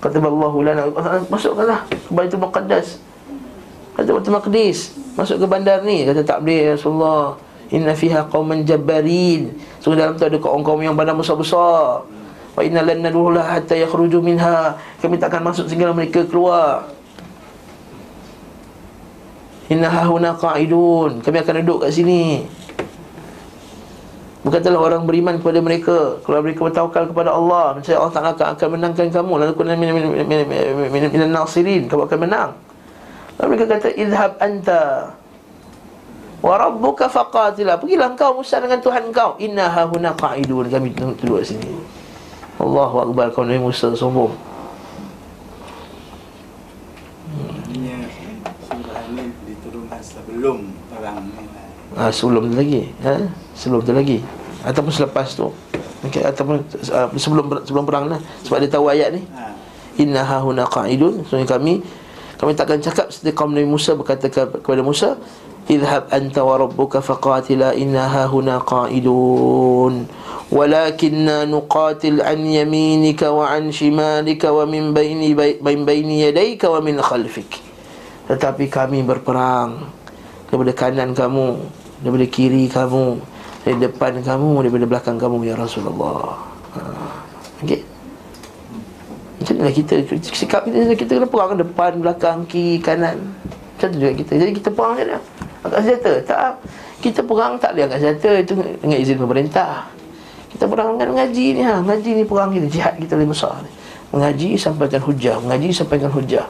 [0.03, 0.83] Kata Allah lana.
[1.31, 2.99] Masukkanlah ke Baitul Muqaddas.
[3.95, 7.39] Kata Baitul Maqdis Masuk ke bandar ni Kata tak boleh ya Rasulullah.
[7.71, 9.55] Inna fiha qawman jabbarin.
[9.81, 12.05] Sungguh dalam tu ada kaum-kaum yang bandar besar-besar
[12.55, 14.79] Wa inna lan naduhlah hatta yakhruju minha.
[15.03, 16.87] Kami takkan masuk sehingga mereka keluar.
[19.67, 21.19] Inna hahuna qa'idun.
[21.19, 22.47] Kami akan duduk kat sini.
[24.47, 26.23] Berkatalah orang beriman kepada mereka.
[26.23, 29.33] Kalau mereka bertawakal kepada Allah Maksudnya Allah Ta'ala akan, akan menangkan kamu.
[29.41, 32.51] Lalu kuna minan nasirin Kamu akan menang.
[33.41, 35.17] Lalu mereka kata Idhab anta
[36.45, 39.41] Wa rabbuka faqatilah Pergilah engkau Musa dengan Tuhan engkau.
[39.41, 40.69] Inna hahuna qa'idun.
[40.69, 42.04] Kami duduk sini
[42.59, 44.31] Allahu Akbar Kau Nabi Musa sombong.
[50.05, 51.25] Sebelum perang
[51.97, 53.17] ha, sebelum tu lagi ha?
[53.57, 54.19] sebelum tu lagi.
[54.61, 55.49] Ataupun selepas tu.
[56.05, 56.61] Okay, ataupun
[56.93, 59.23] uh, sebelum sebelum perang lah sebab dia tahu ayat ni.
[59.33, 59.57] Ha.
[59.97, 61.25] inna hahuna qa'idun.
[61.25, 61.81] So kami
[62.37, 65.17] kami takkan cakap seperti kaum Nabi Musa berkata kepada Musa
[65.65, 70.05] idhab anta wa rabbuka faqatila inna hahuna qa'idun
[70.53, 77.01] walakinna nuqatil an yaminika wa an shimalika wa min baini bain baini yadayka wa min
[77.01, 77.65] khalfik.
[78.29, 79.89] Tetapi kami berperang
[80.49, 81.61] daripada kanan kamu
[82.05, 83.21] daripada kiri kamu
[83.65, 86.37] dari depan kamu daripada belakang kamu ya Rasulullah.
[86.77, 86.81] Ha.
[87.65, 87.81] okey?
[89.41, 89.95] Macam mana kita?
[90.21, 93.33] Sikap kita kita kena perang depan belakang kiri kanan.
[93.75, 94.33] Macam tu juga kita.
[94.37, 96.13] Jadi kita perang macam mana angkat senjata.
[96.29, 96.53] Tak
[97.01, 98.31] kita perang tak boleh angkat senjata.
[98.45, 99.89] Itu dengan izin pemerintah.
[100.53, 101.81] Kita perang dengan mengaji ni ha.
[101.83, 103.65] Mengaji ni perang kita jihad kita lebih besar
[104.15, 105.43] mengaji sampaikan hujah.
[105.43, 106.47] Mengaji sampaikan hujah.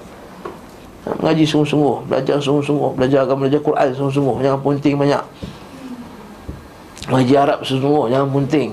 [1.09, 2.13] Ha, mengaji sungguh-sungguh.
[2.13, 2.91] Belajar sungguh-sungguh.
[3.01, 4.37] Belajar agama belajar Quran sungguh-sungguh.
[4.45, 5.25] Jangan punting banyak.
[7.05, 8.73] Mengaji Arab semua Jangan punting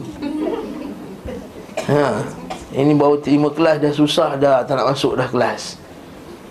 [1.91, 2.23] ha.
[2.71, 4.63] Ini baru terima kelas Dah susah dah.
[4.63, 5.75] Tak nak masuk dah kelas.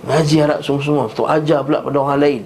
[0.05, 2.43] Mengaji Arab semua-semua Tu ajar pula pada orang lain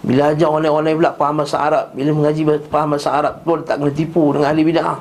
[0.00, 2.42] Bila ajar orang lain pula faham bahasa Arab Bila mengaji
[2.72, 4.98] faham bahasa Arab pun tak kena tipu dengan ahli bid'ah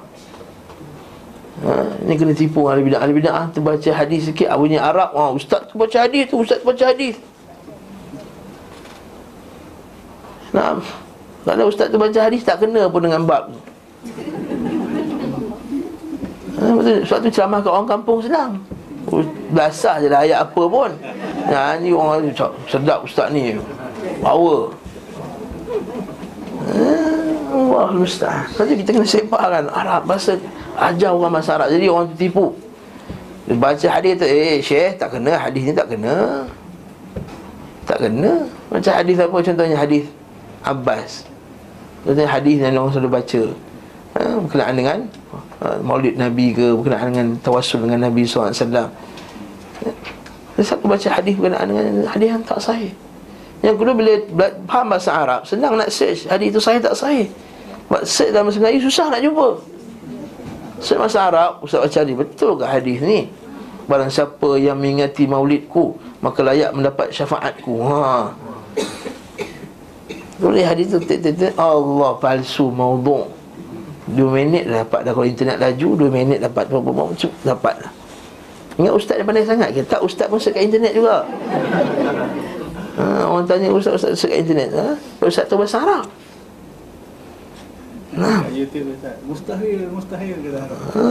[1.63, 1.71] ha,
[2.03, 5.71] Ini kena tipu ahli bid'ah Ahli bid'ah tu baca hadis sikit Bunyi Arab ha, Ustaz
[5.71, 7.15] tu baca hadis tu Ustaz tu baca hadis
[10.49, 10.81] Nah,
[11.45, 13.59] kalau ustaz tu baca hadis tak kena pun dengan bab tu.
[16.59, 16.63] Ha.
[17.05, 18.51] Sebab tu ceramah kat orang kampung senang.
[19.53, 20.91] Belasah je lah ayat apa pun.
[21.49, 22.33] Ha, ni orang
[22.65, 23.55] sedap ustaz ni.
[24.19, 24.73] Power.
[27.49, 29.65] Allah musta'an Lepas kita kena sepak kan?
[29.73, 30.37] Arab bahasa
[30.79, 31.75] Ajar orang bahasa Arab.
[31.75, 32.55] Jadi orang tipu.
[33.49, 35.35] Baca hadis tu Eh Syekh tak kena.
[35.35, 36.47] Hadis ni tak kena.
[37.83, 38.47] Tak kena.
[38.71, 39.37] Macam hadis apa?
[39.43, 40.07] Contohnya hadis
[40.63, 41.27] Abbas.
[42.07, 43.43] Contohnya hadis yang orang selalu baca.
[44.09, 44.97] Ha, Berkenaan dengan
[45.59, 48.49] ha, Maulid Nabi ke Berkenaan dengan Tawasul dengan Nabi SAW
[50.57, 52.89] Satu baca hadis berkenaan dengan Hadis yang tak sahih
[53.59, 54.13] yang kedua bila
[54.71, 56.31] faham bahasa Arab Senang nak search.
[56.31, 57.27] Hadis itu sahih tak sahih?
[57.91, 59.47] Buat search dalam bahasa Melayu Susah nak jumpa.
[60.79, 63.27] Search bahasa Arab Ustaz baca hadis Betul ke hadis ni?
[63.89, 67.73] Barang siapa yang mengingati maulidku Maka layak mendapat syafaatku.
[67.83, 68.31] Ha.
[70.39, 71.03] Boleh hadis tu
[71.59, 73.27] Allah palsu mauduk
[74.09, 76.71] Dua minit dah dapat dah Kalau internet laju Dua minit dapat
[77.43, 77.75] Dapat.
[77.83, 77.91] Lah
[78.79, 79.83] Ingat ustaz yang pandai sangat ke?
[79.83, 81.27] Tak ustaz pun sekat internet juga
[82.99, 84.87] Ha, orang tanya ustaz-ustaz dekat internet ha?
[85.23, 86.05] Ustaz tu bahasa Arab
[88.09, 88.41] Nah.
[88.51, 89.15] YouTube Ustaz.
[89.23, 91.05] Mustahil, mustahil kata ha,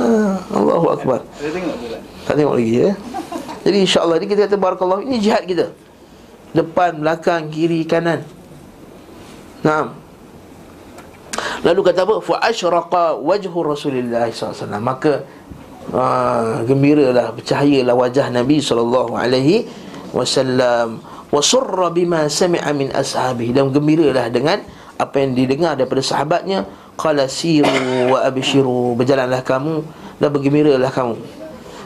[0.53, 1.20] Allahu Akbar.
[1.41, 2.01] Saya tengok tu lah.
[2.26, 2.91] Tak tengok lagi ya.
[3.64, 5.72] Jadi insya-Allah ni kita kata barakallahu ini jihad kita.
[6.53, 8.26] Depan, belakang, kiri, kanan.
[9.62, 9.95] Naam.
[11.62, 12.16] Lalu kata apa?
[12.18, 14.82] Fa asyraqa wajhu Rasulillah sallallahu alaihi wasallam.
[14.82, 15.12] Maka
[15.95, 19.70] uh, gembiralah, bercahayalah wajah Nabi sallallahu alaihi
[20.11, 24.64] wasallam wa surra bima sami'a min ashabihi dan gembiralah dengan
[24.98, 26.64] apa yang didengar daripada sahabatnya.
[26.98, 29.86] qala siru wa abshiru berjalanlah kamu
[30.18, 31.14] dan bergembiralah kamu.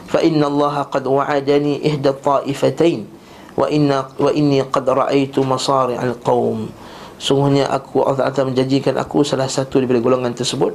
[0.09, 3.05] fa inna allaha qad wa'adani ihda ta'ifatain
[3.53, 6.73] wa inna wa inni qad ra'aitu masari' al-qaum
[7.21, 10.73] sungguhnya aku Allah Taala menjanjikan aku salah satu daripada golongan tersebut.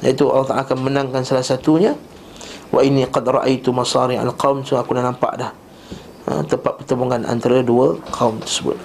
[0.00, 1.92] Iaitu Allah Taala akan menangkan salah satunya.
[2.68, 5.52] wa inni qad ra'aitu masari' al-qaum so aku dah nampak dah
[6.28, 8.76] ha, tempat pertemuan antara dua kaum tersebut.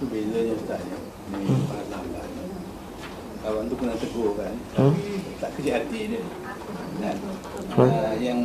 [0.00, 0.98] Itu bezanya Ustaz ya.
[1.36, 1.62] Hmm.
[3.46, 4.54] Kawan tu tegur kan.
[4.74, 4.94] Hmm?
[5.38, 6.22] Tak kerja hati dia.
[6.98, 7.16] Dan
[7.76, 7.78] hmm.
[7.78, 8.40] uh, yang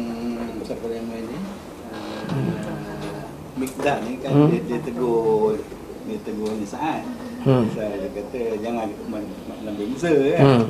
[0.68, 1.40] siapa yang main ni?
[1.90, 2.24] Uh,
[3.58, 4.48] Mikdad ni kan hmm?
[4.52, 5.58] dia, dia tegur
[6.06, 7.02] dia tegur ni saat.
[7.42, 7.66] Hmm.
[7.74, 10.44] Saya dia kata jangan makna bangsa kan.
[10.46, 10.64] Hmm.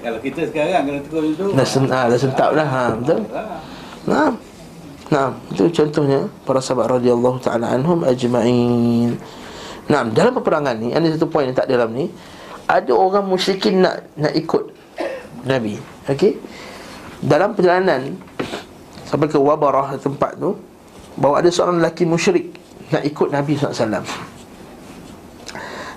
[0.00, 1.46] Kalau kita sekarang kena tegur macam tu.
[1.52, 2.68] Dah sentap dah.
[2.68, 3.20] Ha, betul.
[4.08, 4.32] Nah.
[5.10, 9.18] Nah, itu contohnya para sahabat radhiyallahu taala anhum ajma'in.
[9.90, 12.06] Nah, dalam peperangan ni ada satu poin yang tak dalam ni.
[12.70, 14.70] Ada orang musyrikin nak nak ikut
[15.42, 15.74] Nabi.
[16.06, 16.38] Okey.
[17.18, 18.14] Dalam perjalanan
[19.02, 20.54] sampai ke Wabarah tempat tu,
[21.18, 22.54] bahawa ada seorang lelaki musyrik
[22.94, 24.06] nak ikut Nabi SAW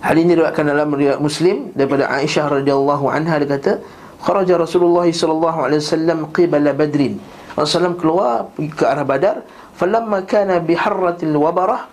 [0.03, 3.79] Hal ini diriwayatkan dalam riwayat Muslim daripada Aisyah radhiyallahu anha dia kata,
[4.19, 9.45] "Kharaja Rasulullah sallallahu alaihi wasallam qibala Badrin." Rasulullah keluar ke arah Badar
[9.77, 11.85] falamma kana biharratil wabarah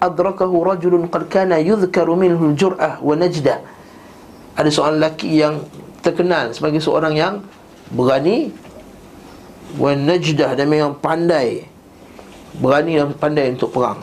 [0.00, 3.64] adrakahu rajulun qad kana yudhkaru minhu al-jur'ah wa najda.
[4.56, 5.64] Ada seorang lelaki yang
[6.04, 7.34] terkenal sebagai seorang yang
[7.92, 8.52] berani
[9.80, 11.64] wa najdah dan memang pandai
[12.60, 14.00] berani dan pandai untuk perang.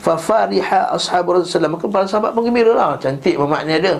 [0.00, 3.96] Fa fariha ashabu rasulullah maka para sahabat pun gembira lah cantik bermakna dia.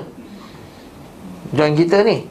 [1.57, 2.29] Jangan kita ni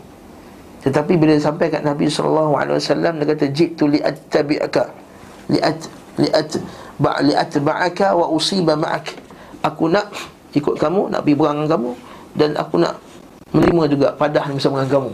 [0.83, 4.83] tetapi bila sampai kat Nabi wasallam dia kata jitu li attabi'aka
[5.47, 5.79] li at
[6.19, 6.51] li at
[6.99, 9.15] ba li atba'aka wa usiba ma'ak.
[9.63, 10.11] Aku nak
[10.51, 11.91] ikut kamu, nak pergi berang dengan kamu
[12.35, 12.99] dan aku nak
[13.55, 15.11] menerima juga padah bersama dengan kamu.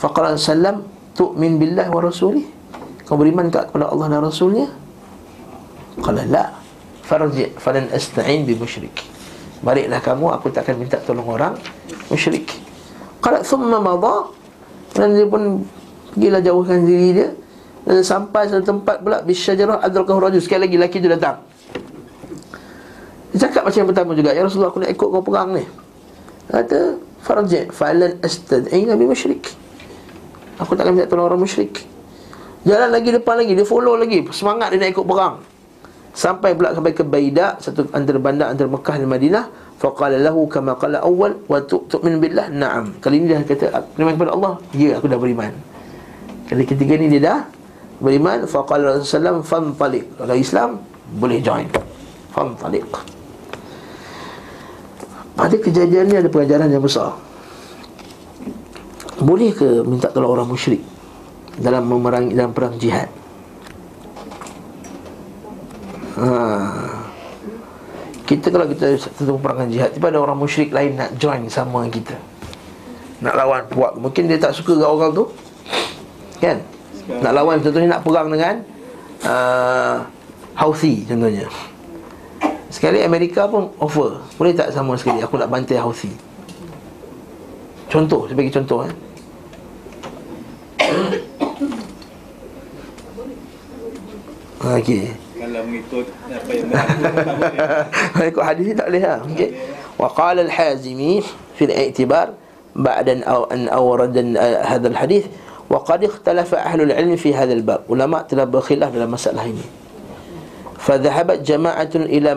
[0.00, 2.44] Faqala sallam tu'min billah wa rasulih.
[3.04, 4.64] Kau beriman tak kepada Allah dan Rasulnya?
[6.00, 6.56] Qala la.
[7.04, 8.96] Farji falan asta'in bi musyrik.
[9.60, 11.52] Baliklah kamu, aku tak akan minta tolong orang
[12.08, 12.63] musyrik.
[13.24, 14.28] Qala thumma madha
[14.92, 15.64] dan dia pun
[16.12, 17.28] pergilah jauhkan diri dia
[17.88, 21.40] dan sampai satu tempat pula bisyajarah adrakahu rajul sekali lagi lelaki tu datang.
[23.32, 25.64] Dia cakap macam yang pertama juga, ya Rasulullah aku nak ikut kau perang ni.
[26.52, 29.50] Kata farji falan astad'i nabi musyrik.
[30.60, 31.82] Aku tak akan minta tolong orang musyrik.
[32.62, 35.42] Jalan lagi depan lagi, dia follow lagi, semangat dia nak ikut perang.
[36.14, 39.44] Sampai pula sampai ke Baidah, satu antara bandar antara Mekah dan Madinah.
[39.78, 42.98] Faqala lahu kama qala awal wa tu'min billah na'am.
[43.02, 44.52] Kali ini dia kata beriman kepada Allah.
[44.72, 45.52] Ya, aku dah beriman.
[46.46, 47.40] Kali ketiga ni dia dah
[47.98, 48.46] beriman.
[48.46, 50.08] Faqala Rasulullah fantalik.
[50.16, 50.70] Kalau Islam
[51.18, 51.68] boleh join.
[52.34, 52.90] Fantaliq
[55.38, 57.14] Pada kejadian ni ada pengajaran yang besar
[59.22, 60.82] Boleh ke minta tolong orang musyrik
[61.54, 63.06] Dalam memerangi dalam perang jihad
[66.18, 67.03] ha.
[68.24, 72.16] Kita kalau kita tentu perangan jihad Tiba ada orang musyrik lain nak join sama kita.
[73.20, 74.00] Nak lawan puak.
[74.00, 75.24] Mungkin dia tak suka dengan orang tu.
[76.40, 76.60] Kan?
[77.04, 78.64] Nak lawan contohnya nak perang dengan
[79.28, 80.00] uh,
[80.56, 81.44] Houthi contohnya.
[82.72, 84.18] Sekali Amerika pun offer.
[84.40, 86.10] Boleh tak sama sekali aku nak bantai Houthi?
[87.92, 88.94] Contoh, saya bagi contoh eh.
[94.80, 95.23] Okey
[95.64, 97.02] yang mengikut apa yang mengaku
[98.20, 99.18] mengikut hadis tak boleh lah.
[99.24, 99.50] Okey.
[99.96, 101.24] Wa qala al hazimi
[101.56, 102.26] fi al i'tibar
[102.76, 105.24] ba'da aw an awrada eh, hadha al hadis
[105.72, 109.64] wa qad ikhtalafa ahlul ilm fi hadha al bab ulama telah berkhilaf dalam masalah ini.
[110.84, 112.36] فذهبت جماعة إلى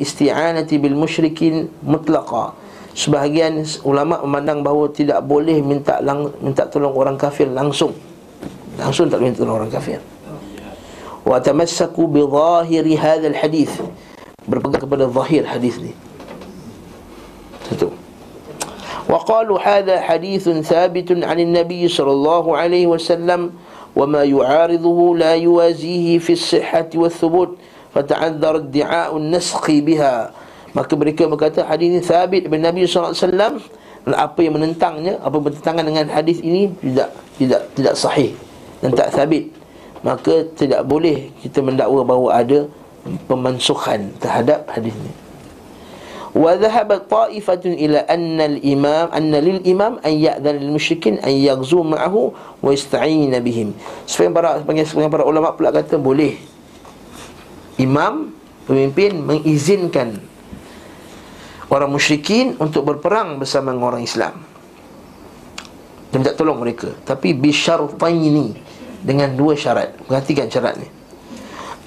[0.00, 2.56] isti'anati bil بالمشركين mutlaqa.
[2.96, 7.92] sebahagian ulama memandang bahawa tidak boleh minta lang, minta tolong orang kafir langsung.
[8.80, 10.00] Langsung tak boleh minta tolong orang kafir.
[11.22, 13.70] Wa tamassaku bi zahiri hadzal hadis.
[14.46, 15.94] Berpegang kepada zahir hadis ni.
[17.70, 17.94] Satu.
[19.06, 23.54] Wa qalu hadha hadithun thabitun 'an an-nabi sallallahu alaihi wasallam
[23.92, 27.60] wa ma yu'ariduhu la yuwazihi fi as-sihhati wath-thubut.
[27.92, 30.32] fata'adzar ad-di'a'u an-nasqi biha
[30.72, 33.54] maka mereka berkata hadis ini sabit dari Nabi sallallahu alaihi wasallam
[34.16, 38.32] apa yang menentangnya apa bertentangan dengan hadis ini tidak tidak tidak sahih
[38.80, 39.52] dan tak sabit
[40.02, 42.58] maka tidak boleh kita mendakwa bahawa ada
[43.26, 45.22] pemansuhan terhadap hadis ini
[46.32, 51.84] wa dhahabat ta'ifatun ila anna al-imam anna lil imam an ya'dhan lil musyrikin an yaghzu
[51.84, 52.32] ma'ahu
[52.64, 53.76] wa yasta'in bihim.
[54.08, 56.40] Sebagian para sebagian para ulama pula kata boleh.
[57.76, 58.32] Imam
[58.64, 60.24] pemimpin mengizinkan
[61.68, 64.40] orang musyrikin untuk berperang bersama dengan orang Islam.
[66.12, 66.92] Dan minta tolong mereka.
[67.08, 68.71] Tapi bisyartaini
[69.02, 69.98] dengan dua syarat.
[70.06, 70.88] Perhatikan syarat ni.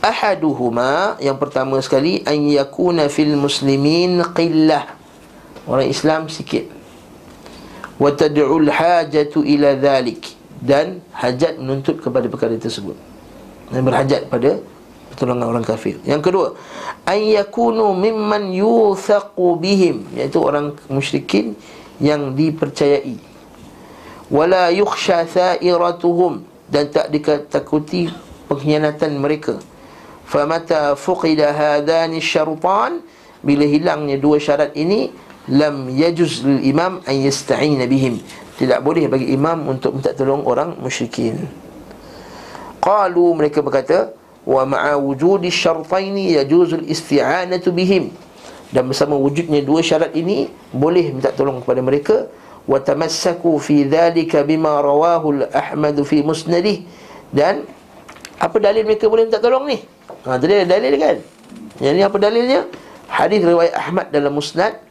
[0.04, 4.86] Ahaduhuma yang pertama sekali an yakuna fil muslimin qillah.
[5.66, 6.70] Orang Islam sikit.
[7.98, 10.36] Wa tad'u al hajatu ila dhalik.
[10.62, 12.94] Dan hajat menuntut kepada perkara tersebut.
[13.74, 14.62] Dan berhajat pada
[15.16, 15.98] pertolongan orang kafir.
[16.04, 16.48] Yang kedua,
[17.08, 21.56] ayyakunu mimman yuthaqu bihim, iaitu orang musyrikin
[22.04, 23.16] yang dipercayai.
[24.28, 28.10] Wala yukhsha tha'iratuhum dan tak ditakuti
[28.50, 29.62] pengkhianatan mereka.
[30.26, 33.06] Famata fuqida hadani syartan
[33.46, 35.14] bila hilangnya dua syarat ini
[35.54, 38.18] lam yajuz lil imam an yasta'in bihim.
[38.56, 41.46] Tidak boleh bagi imam untuk minta tolong orang musyrikin.
[42.82, 48.14] Qalu mereka berkata, wa ma'a wujudi syartaini yajuzul isti'anatu bihim
[48.70, 52.16] dan bersama wujudnya dua syarat ini boleh minta tolong kepada mereka
[52.66, 56.82] tamassaku fi dhalika bima rawahu al-ahmad fi musnadih
[57.30, 57.66] dan
[58.42, 59.78] apa dalil mereka boleh minta tolong ni?
[60.26, 61.18] Ha ada dalil kan?
[61.78, 62.62] Yang ni apa dalilnya?
[63.06, 64.82] Hadis riwayat Ahmad dalam musnad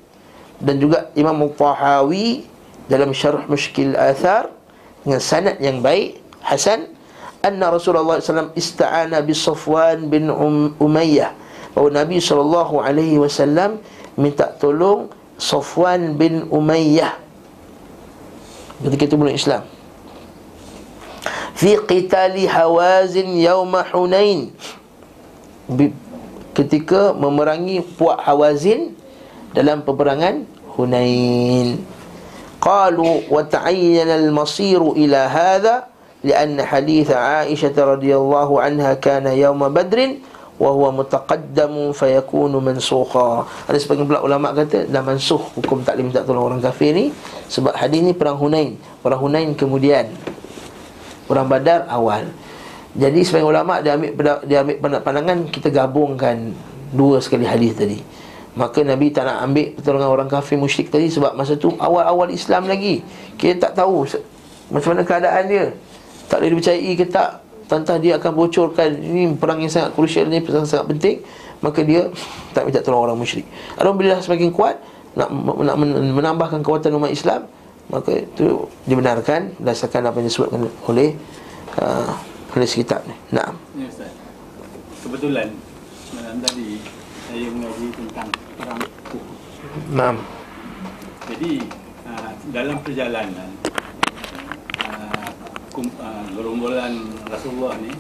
[0.62, 2.46] dan juga Imam Tahawi
[2.86, 4.54] dalam syarh mushkil athar
[5.02, 6.94] dengan sanad yang baik hasan.
[7.44, 11.36] Anna Rasulullah SAW ista'ana bi Safwan bin um, Umayyah.
[11.76, 13.82] Bahawa Nabi SAW alaihi wasallam
[14.16, 17.23] minta tolong Safwan bin Umayyah
[18.85, 19.63] ketika itu belum Islam
[21.55, 24.53] fi qitali hawazin yawma hunain
[26.55, 28.95] ketika memerangi puak hawazin
[29.53, 30.45] dalam peperangan
[30.79, 31.81] Hunain
[32.63, 35.75] qalu wa ta'ayyana al-masiru ila hadha
[36.19, 40.19] لأن حديث عائشة رضي الله عنها كان يوم بدر
[40.54, 43.46] wa huwa mutaqaddamu fayakunu mansukha.
[43.66, 47.10] Ada sebagian pula ulama kata dah mansuh hukum taklim minta tolong orang kafir ni.
[47.50, 48.78] Sebab hadis ni perang hunain.
[49.02, 50.10] Perang hunain kemudian.
[51.26, 52.30] Perang badar awal.
[52.94, 54.14] Jadi sebagian ulama dia ambil
[54.46, 56.54] dia ambil pandangan kita gabungkan
[56.94, 57.98] dua sekali hadis tadi.
[58.54, 62.70] Maka nabi tak nak ambil pertolongan orang kafir musyrik tadi sebab masa tu awal-awal Islam
[62.70, 63.02] lagi.
[63.34, 64.06] Kita tak tahu
[64.70, 65.74] macam mana keadaan dia.
[66.30, 67.43] Tak boleh dipercayai ke tak.
[67.64, 71.16] Tantang dia akan bocorkan Ini perang yang sangat krusial ni Perang sangat penting
[71.64, 72.12] Maka dia
[72.52, 73.48] tak minta tolong orang musyrik
[73.80, 74.76] Alhamdulillah semakin kuat
[75.16, 75.28] Nak,
[75.64, 75.76] nak
[76.12, 77.48] menambahkan kekuatan umat Islam
[77.88, 81.16] Maka itu dibenarkan Berdasarkan apa yang disebutkan oleh
[81.80, 82.12] uh,
[82.52, 83.56] Oleh sekitar ni Nah.
[83.80, 83.88] Ya,
[85.00, 85.48] Kebetulan
[86.12, 86.84] Malam tadi
[87.32, 88.28] Saya mengaji tentang
[88.60, 88.80] perang
[89.88, 90.12] Nah.
[91.32, 91.64] Jadi
[92.04, 93.48] uh, Dalam perjalanan
[95.78, 97.90] uh, gerombolan Rasulullah ni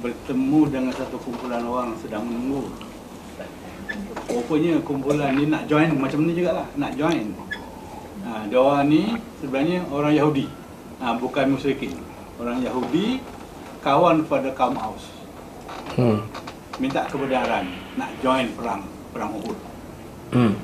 [0.00, 2.70] bertemu dengan satu kumpulan orang sedang menunggu
[4.30, 7.34] Rupanya kumpulan ni nak join macam ni jugalah, nak join.
[8.22, 9.02] Ha, dia orang ni
[9.42, 10.46] sebenarnya orang Yahudi.
[11.02, 11.98] Ha, bukan musyrikin.
[12.38, 13.18] Orang Yahudi
[13.82, 15.02] kawan pada kaum Aus.
[15.98, 16.22] Hmm.
[16.78, 17.66] Minta kebenaran
[17.98, 19.58] nak join perang perang Uhud.
[20.30, 20.54] Hmm.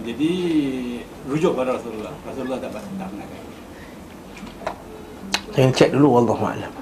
[0.00, 0.32] Jadi
[1.28, 2.16] rujuk pada Rasulullah.
[2.24, 3.51] Rasulullah tak tak benarkan.
[5.52, 6.72] Saya cek dulu Wallahualam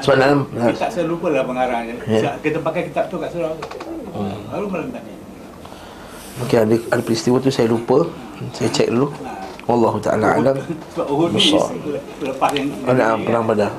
[0.00, 1.96] Sebab dalam Kita saya lupa lah pengarangnya.
[2.04, 2.36] Ya.
[2.40, 3.66] Kita pakai kitab tu kat surau tu.
[4.48, 5.12] Baru malam tadi.
[6.34, 8.04] Mungkin ada, ada peristiwa tu saya lupa
[8.52, 9.08] Saya cek dulu.
[9.64, 10.56] Wallahu ta'ala alam
[10.92, 11.72] Sebab Uhud ni Besar.
[12.20, 13.72] lepas yang Oh, Naam, perang badar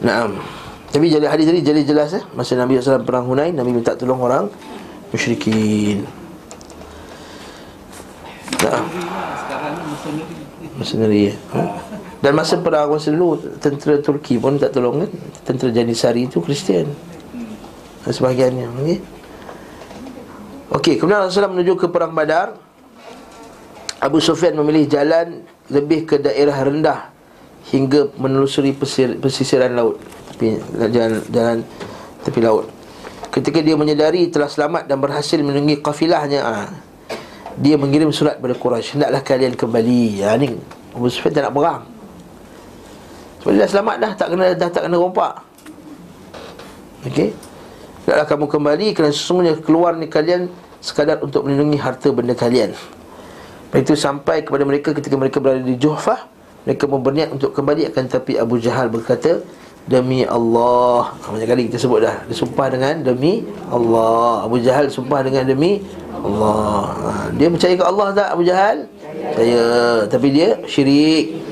[0.00, 0.40] Naam
[0.88, 4.16] Tapi jadi hadis tadi jadi jelas eh Masa Nabi SAW perang Hunain Nabi minta tolong
[4.16, 4.48] orang
[5.12, 6.08] Musyrikin
[8.64, 8.84] Naam
[9.44, 10.24] Sekarang ni
[10.82, 11.36] Mercenary eh?
[11.54, 11.62] ha?
[12.22, 15.10] Dan masa perang masa dulu Tentera Turki pun tak tolong kan
[15.46, 16.90] Tentera Janisari itu Kristian
[17.32, 18.12] Hmm.
[18.12, 18.98] Sebahagiannya Okey
[20.72, 22.56] Okey, kemudian Rasulullah menuju ke perang Badar.
[24.00, 27.12] Abu Sufyan memilih jalan lebih ke daerah rendah
[27.68, 30.00] hingga menelusuri pesir, pesisiran laut,
[30.32, 30.58] tepi
[30.90, 31.58] jalan jalan
[32.24, 32.66] tepi laut.
[33.28, 36.68] Ketika dia menyedari telah selamat dan berhasil menunggi kafilahnya, ah,
[37.60, 40.24] dia mengirim surat kepada Quraisy, hendaklah kalian kembali.
[40.24, 40.56] Ya ni
[40.92, 41.82] Abu Sufyan tak nak perang.
[43.42, 45.34] Sebab dia dah selamat dah, tak kena dah tak kena rompak.
[47.02, 47.34] Okey.
[48.06, 50.50] Hendaklah kamu kembali kerana sesungguhnya keluar ni kalian
[50.82, 52.74] sekadar untuk melindungi harta benda kalian.
[53.72, 56.28] Itu sampai kepada mereka ketika mereka berada di Juhfah,
[56.68, 59.42] mereka berniat untuk kembali akan tapi Abu Jahal berkata,
[59.90, 61.14] Demi Allah.
[61.18, 62.22] Banyak kali kita sebut dah.
[62.30, 64.46] Dia sumpah dengan demi Allah.
[64.46, 65.82] Abu Jahal sumpah dengan demi
[66.14, 66.94] Allah.
[66.94, 68.86] Ha, Dia percaya ke Allah tak Abu Jahal?
[69.34, 69.62] Percaya.
[70.06, 71.42] Tapi dia syirik.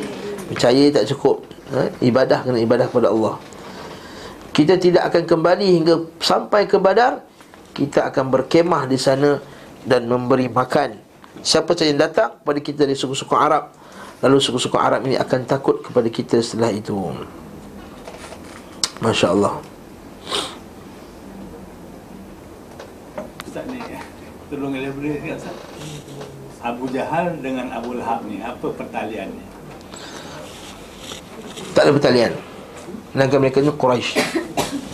[0.54, 1.90] Percaya tak cukup ha?
[1.98, 3.34] Ibadah kena ibadah kepada Allah.
[4.50, 7.22] Kita tidak akan kembali hingga sampai ke Badar
[7.70, 9.38] kita akan berkemah di sana
[9.86, 10.98] dan memberi makan.
[11.40, 13.72] Siapa saja yang datang kepada kita dari suku-suku Arab
[14.20, 16.92] lalu suku-suku Arab ini akan takut kepada kita setelah itu
[19.00, 19.54] Masya Allah
[23.48, 23.80] Ustaz ni
[24.52, 25.56] tolong elaborate sikit Ustaz.
[26.60, 29.46] Abu Jahal dengan Abu Lahab ni apa pertaliannya?
[31.72, 32.32] tak ada pertalian
[33.10, 34.10] Sedangkan mereka ni Quraisy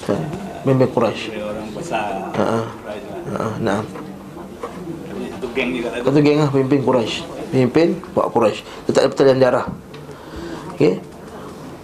[0.09, 0.15] ha,
[0.63, 2.11] Memang Quraisy Dia orang besar.
[2.33, 2.61] Ha, ha.
[2.63, 3.21] Quraisy lah.
[3.43, 3.81] ha, Nah
[5.37, 6.07] Itu geng juga lah tu.
[6.09, 7.17] Satu geng lah pemimpin Quraisy.
[7.53, 8.61] Pemimpin buat Quraisy.
[8.87, 9.67] Dia tak ada pertalian darah.
[10.73, 10.97] Okey.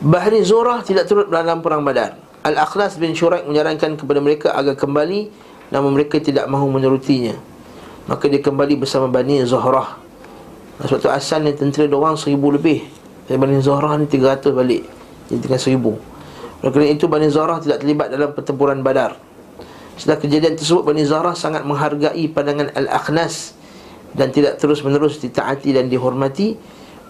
[0.02, 2.18] Bahri Zurah tidak turut dalam perang Badar.
[2.42, 5.30] Al-Akhlas bin Syuraik menyarankan kepada mereka agar kembali
[5.70, 7.38] namun mereka tidak mahu menurutinya.
[8.10, 9.94] Maka dia kembali bersama Bani Zuhrah.
[10.82, 12.82] Sebab tu asalnya tentera dia orang seribu lebih.
[13.30, 14.82] Dari Bani Zuhrah ni 300 balik.
[15.30, 15.92] Jadi tinggal seribu.
[16.66, 19.14] Kerana itu Bani Zuhrah tidak terlibat dalam pertempuran Badar.
[19.94, 23.54] Setelah kejadian tersebut Bani Zahra sangat menghargai pandangan Al-Akhnas
[24.18, 26.58] dan tidak terus-menerus ditaati dan dihormati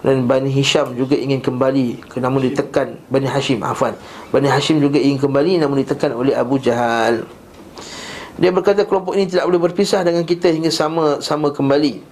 [0.03, 3.95] dan Bani Hisham juga ingin kembali ke namun ditekan Bani Hashim afwan.
[4.35, 7.23] Bani Hashim juga ingin kembali namun ditekan oleh Abu Jahal.
[8.35, 12.03] Dia berkata kelompok ini tidak boleh berpisah dengan kita hingga sama-sama kembali.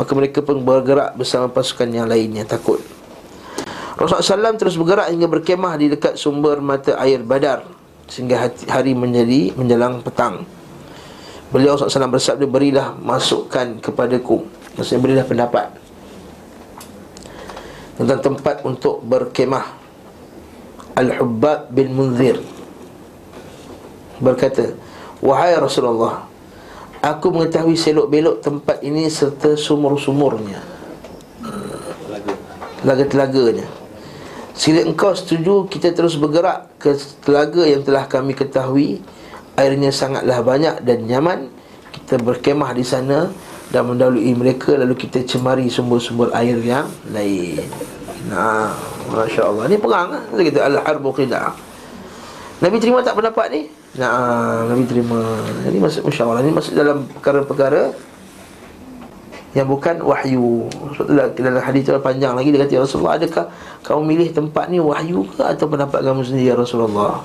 [0.00, 2.80] Maka mereka pun bergerak bersama pasukan yang lain yang takut.
[4.00, 7.68] Rasulullah SAW terus bergerak hingga berkemah di dekat sumber mata air Badar
[8.08, 10.48] sehingga hari menjadi menjelang petang.
[11.52, 14.40] Beliau SAW bersabda berilah masukkan kepadaku.
[14.80, 15.89] Maksudnya berilah pendapat
[18.00, 19.76] tentang tempat untuk berkemah.
[20.96, 22.40] Al-Hubbab bin Munzir
[24.16, 24.72] berkata,
[25.20, 26.24] "Wahai Rasulullah,
[27.04, 30.64] aku mengetahui selok-belok tempat ini serta sumur-sumurnya,
[32.80, 33.68] telaga-telaganya.
[34.56, 39.00] Sekiranya engkau setuju kita terus bergerak ke telaga yang telah kami ketahui
[39.56, 41.48] airnya sangatlah banyak dan nyaman
[41.92, 43.32] kita berkemah di sana
[43.70, 47.62] dan mendahului mereka lalu kita cemari sumber-sumber air yang lain.
[48.26, 48.74] Nah,
[49.08, 49.70] masya-Allah.
[49.70, 50.22] Ni perang ah.
[50.26, 51.54] Kita al-harbu qidah.
[52.60, 53.62] Nabi terima tak pendapat ni?
[53.96, 55.18] Nah, Nabi terima.
[55.64, 56.42] Ini masuk musyawarah.
[56.42, 57.94] Ini masuk dalam perkara-perkara
[59.54, 60.66] yang bukan wahyu.
[60.94, 63.50] Tu dalam hadis tu panjang lagi dia kata ya Rasulullah adakah
[63.82, 67.22] kamu milih tempat ni wahyu ke atau pendapat kamu sendiri ya Rasulullah?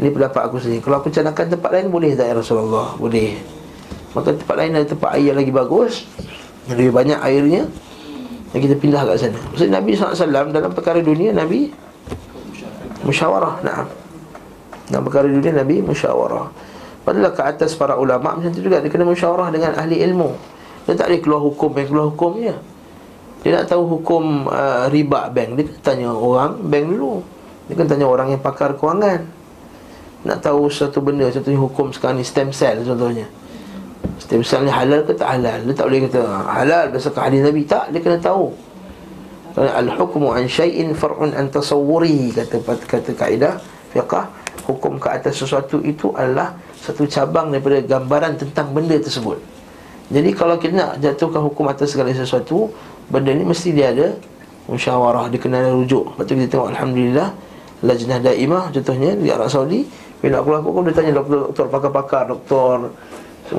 [0.00, 0.80] Ini pendapat aku sendiri.
[0.80, 2.96] Kalau aku cadangkan tempat lain boleh tak ya Rasulullah?
[2.96, 3.61] Boleh.
[4.12, 6.04] Maka tempat lain ada tempat air yang lagi bagus
[6.68, 7.62] yang lebih banyak airnya
[8.52, 9.40] dan kita pindah kat sana.
[9.56, 11.72] Maksud Nabi SAW dalam perkara dunia Nabi
[13.08, 13.64] musyawarah.
[13.64, 13.88] Nah.
[14.92, 16.52] Dalam perkara dunia Nabi musyawarah.
[17.02, 20.36] Padahal ke atas para ulama macam tu juga dia kena musyawarah dengan ahli ilmu.
[20.84, 22.54] Dia tak boleh keluar hukum yang keluar hukumnya.
[23.42, 27.24] Dia nak tahu hukum uh, riba bank, dia kena tanya orang bank dulu.
[27.66, 29.26] Dia kena tanya orang yang pakar kewangan.
[30.22, 33.26] nak tahu satu benda Contohnya hukum sekarang ni stem cell contohnya
[34.40, 35.60] Cell ni halal ke tak halal?
[35.68, 37.62] Dia tak boleh kata halal berdasarkan hadis Nabi.
[37.68, 38.48] Tak, dia kena tahu.
[39.52, 42.56] Al-hukmu an syai'in far'un an tasawwuri Kata,
[42.88, 43.60] kata kaedah
[43.92, 44.24] fiqah
[44.64, 49.36] Hukum ke atas sesuatu itu adalah Satu cabang daripada gambaran tentang benda tersebut.
[50.08, 52.72] Jadi kalau kita nak jatuhkan hukum atas segala sesuatu
[53.12, 54.16] Benda ni mesti dia ada
[54.62, 56.14] Musyawarah, dia kena ada rujuk.
[56.14, 57.28] Lepas tu kita tengok Alhamdulillah
[57.82, 59.82] Lajnah Daimah contohnya di Arab Saudi.
[60.22, 62.94] Bila keluar hukum dia tanya doktor, doktor pakar-pakar, doktor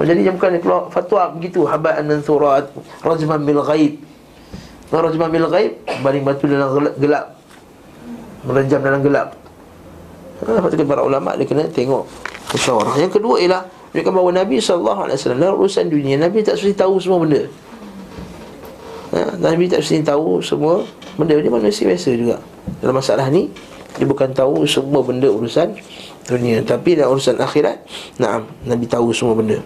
[0.01, 2.65] jadi dia bukan keluar fatwa begitu haba'an mansurat
[3.05, 4.01] rajman bil ghaib.
[4.89, 5.71] Nah, rajman bil ghaib
[6.01, 7.37] baling batu dalam gelap.
[8.43, 9.37] Merenjam dalam gelap.
[10.43, 12.09] Ha, tu para ulama dia kena tengok
[12.51, 12.97] musyawarah.
[12.97, 13.61] Yang kedua ialah
[13.93, 17.43] mereka bahawa Nabi SAW dalam urusan dunia Nabi tak mesti tahu semua benda.
[19.13, 20.81] Ha, Nabi tak mesti tahu semua
[21.15, 22.37] benda dia manusia biasa juga.
[22.81, 23.53] Dalam masalah ni
[23.93, 25.77] dia bukan tahu semua benda urusan
[26.25, 27.83] dunia Tapi dalam urusan akhirat
[28.17, 29.61] Naam, Nabi tahu semua benda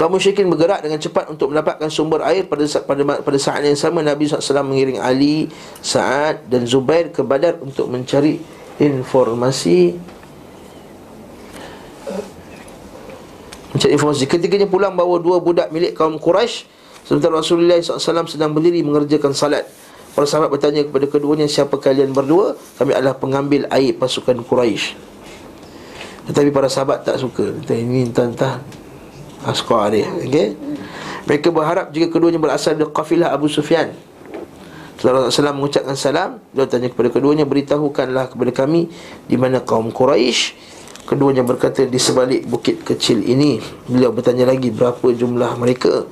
[0.00, 4.00] kaum musyrikin bergerak dengan cepat untuk mendapatkan sumber air pada pada pada saat yang sama
[4.00, 5.52] Nabi SAW mengiring Ali,
[5.84, 8.40] Sa'ad dan Zubair ke Badar untuk mencari
[8.80, 10.00] informasi
[13.76, 14.24] mencari informasi.
[14.24, 16.64] Ketiganya pulang bawa dua budak milik kaum Quraisy
[17.04, 19.68] sementara Rasulullah SAW sedang berdiri mengerjakan salat.
[20.16, 22.58] Para sahabat bertanya kepada keduanya Siapa kalian berdua?
[22.80, 24.96] Kami adalah pengambil air pasukan Quraisy.
[26.26, 28.58] Tetapi para sahabat tak suka Kata ini entah-entah
[29.40, 30.52] Askar dia okay?
[31.24, 33.94] Mereka berharap jika keduanya berasal dari kafilah Abu Sufyan.
[34.98, 36.42] Setelah Rasulullah mengucapkan salam.
[36.52, 38.90] Dia tanya kepada keduanya Beritahukanlah kepada kami
[39.30, 40.58] Di mana kaum Quraisy.
[41.08, 43.62] Keduanya berkata di sebalik bukit kecil ini.
[43.88, 46.04] Beliau bertanya lagi berapa jumlah mereka?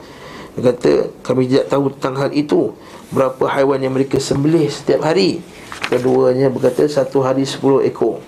[0.57, 2.73] Dia kata kami tidak tahu tentang hal itu.
[3.13, 5.43] Berapa haiwan yang mereka sembelih setiap hari?
[5.87, 8.23] Keduanya berkata satu hari sepuluh ekor.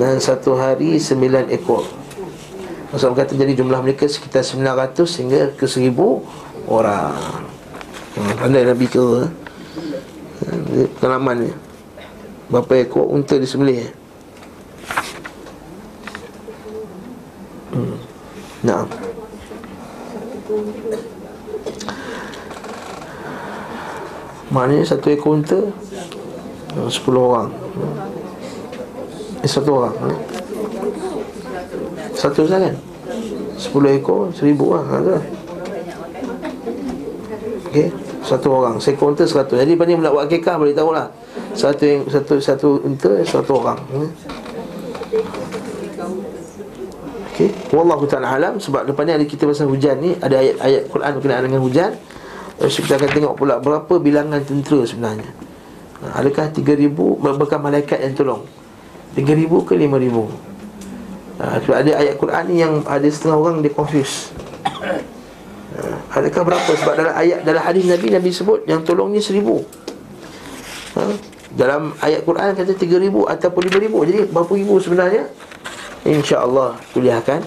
[0.00, 1.99] Dan satu hari sembilan ekor
[2.90, 6.26] Rasulullah berkata jadi jumlah mereka sekitar sembilan ratus hingga ke seribu
[6.66, 7.14] orang.
[8.18, 9.06] Hmm, Pandai Nabi ke?
[10.42, 11.50] Hmm, Pengalaman ni
[12.50, 13.86] Berapa ekor unta disembelih
[17.70, 17.94] hmm.
[18.66, 18.82] Nah
[24.50, 25.60] Maknanya satu ekor unta
[26.90, 27.50] Sepuluh orang.
[29.42, 29.94] Eh satu orang.
[30.06, 30.39] eh?
[32.20, 32.76] Satu saja kan?
[33.56, 35.16] Sepuluh ekor Seribu orang ada.
[37.72, 37.88] Okey
[38.20, 38.76] Satu orang.
[38.76, 39.56] Seekor unta seratus.
[39.56, 41.08] Jadi pandai nak buat kekah Boleh tahu lah.
[41.56, 44.10] Satu satu satu unta Satu orang eh?
[47.32, 47.48] Okey.
[47.72, 48.60] Wallahu ta'ala alam.
[48.60, 51.96] Sebab depan ni ada kita pasal hujan ni Ada ayat-ayat Quran berkenaan dengan hujan.
[52.60, 55.32] Lepas kita akan tengok pula berapa bilangan tentera sebenarnya.
[56.04, 58.44] Ha, Adakah 3,000 Berkah malaikat yang tolong?
[59.16, 60.49] 3,000 ke 5,000
[61.39, 64.31] ha, Sebab ada ayat Quran ni yang ada setengah orang dia confuse
[65.75, 69.39] ha, Adakah berapa Sebab dalam ayat dalam hadis Nabi Nabi sebut yang tolongnya 1,000
[70.99, 71.01] ha,
[71.55, 75.23] Dalam ayat Quran kata 3,000 ataupun 5,000 Jadi berapa ribu sebenarnya
[76.05, 77.41] InsyaAllah kuliah akan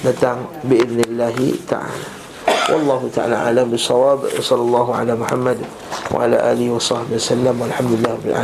[0.00, 2.20] datang Bi'idnillahi ta'ala
[2.70, 5.58] والله تعالى أعلم بالصواب صلى الله على محمد
[6.14, 8.38] وعلى آله وصحبه وسلم والحمد لله رب العالمين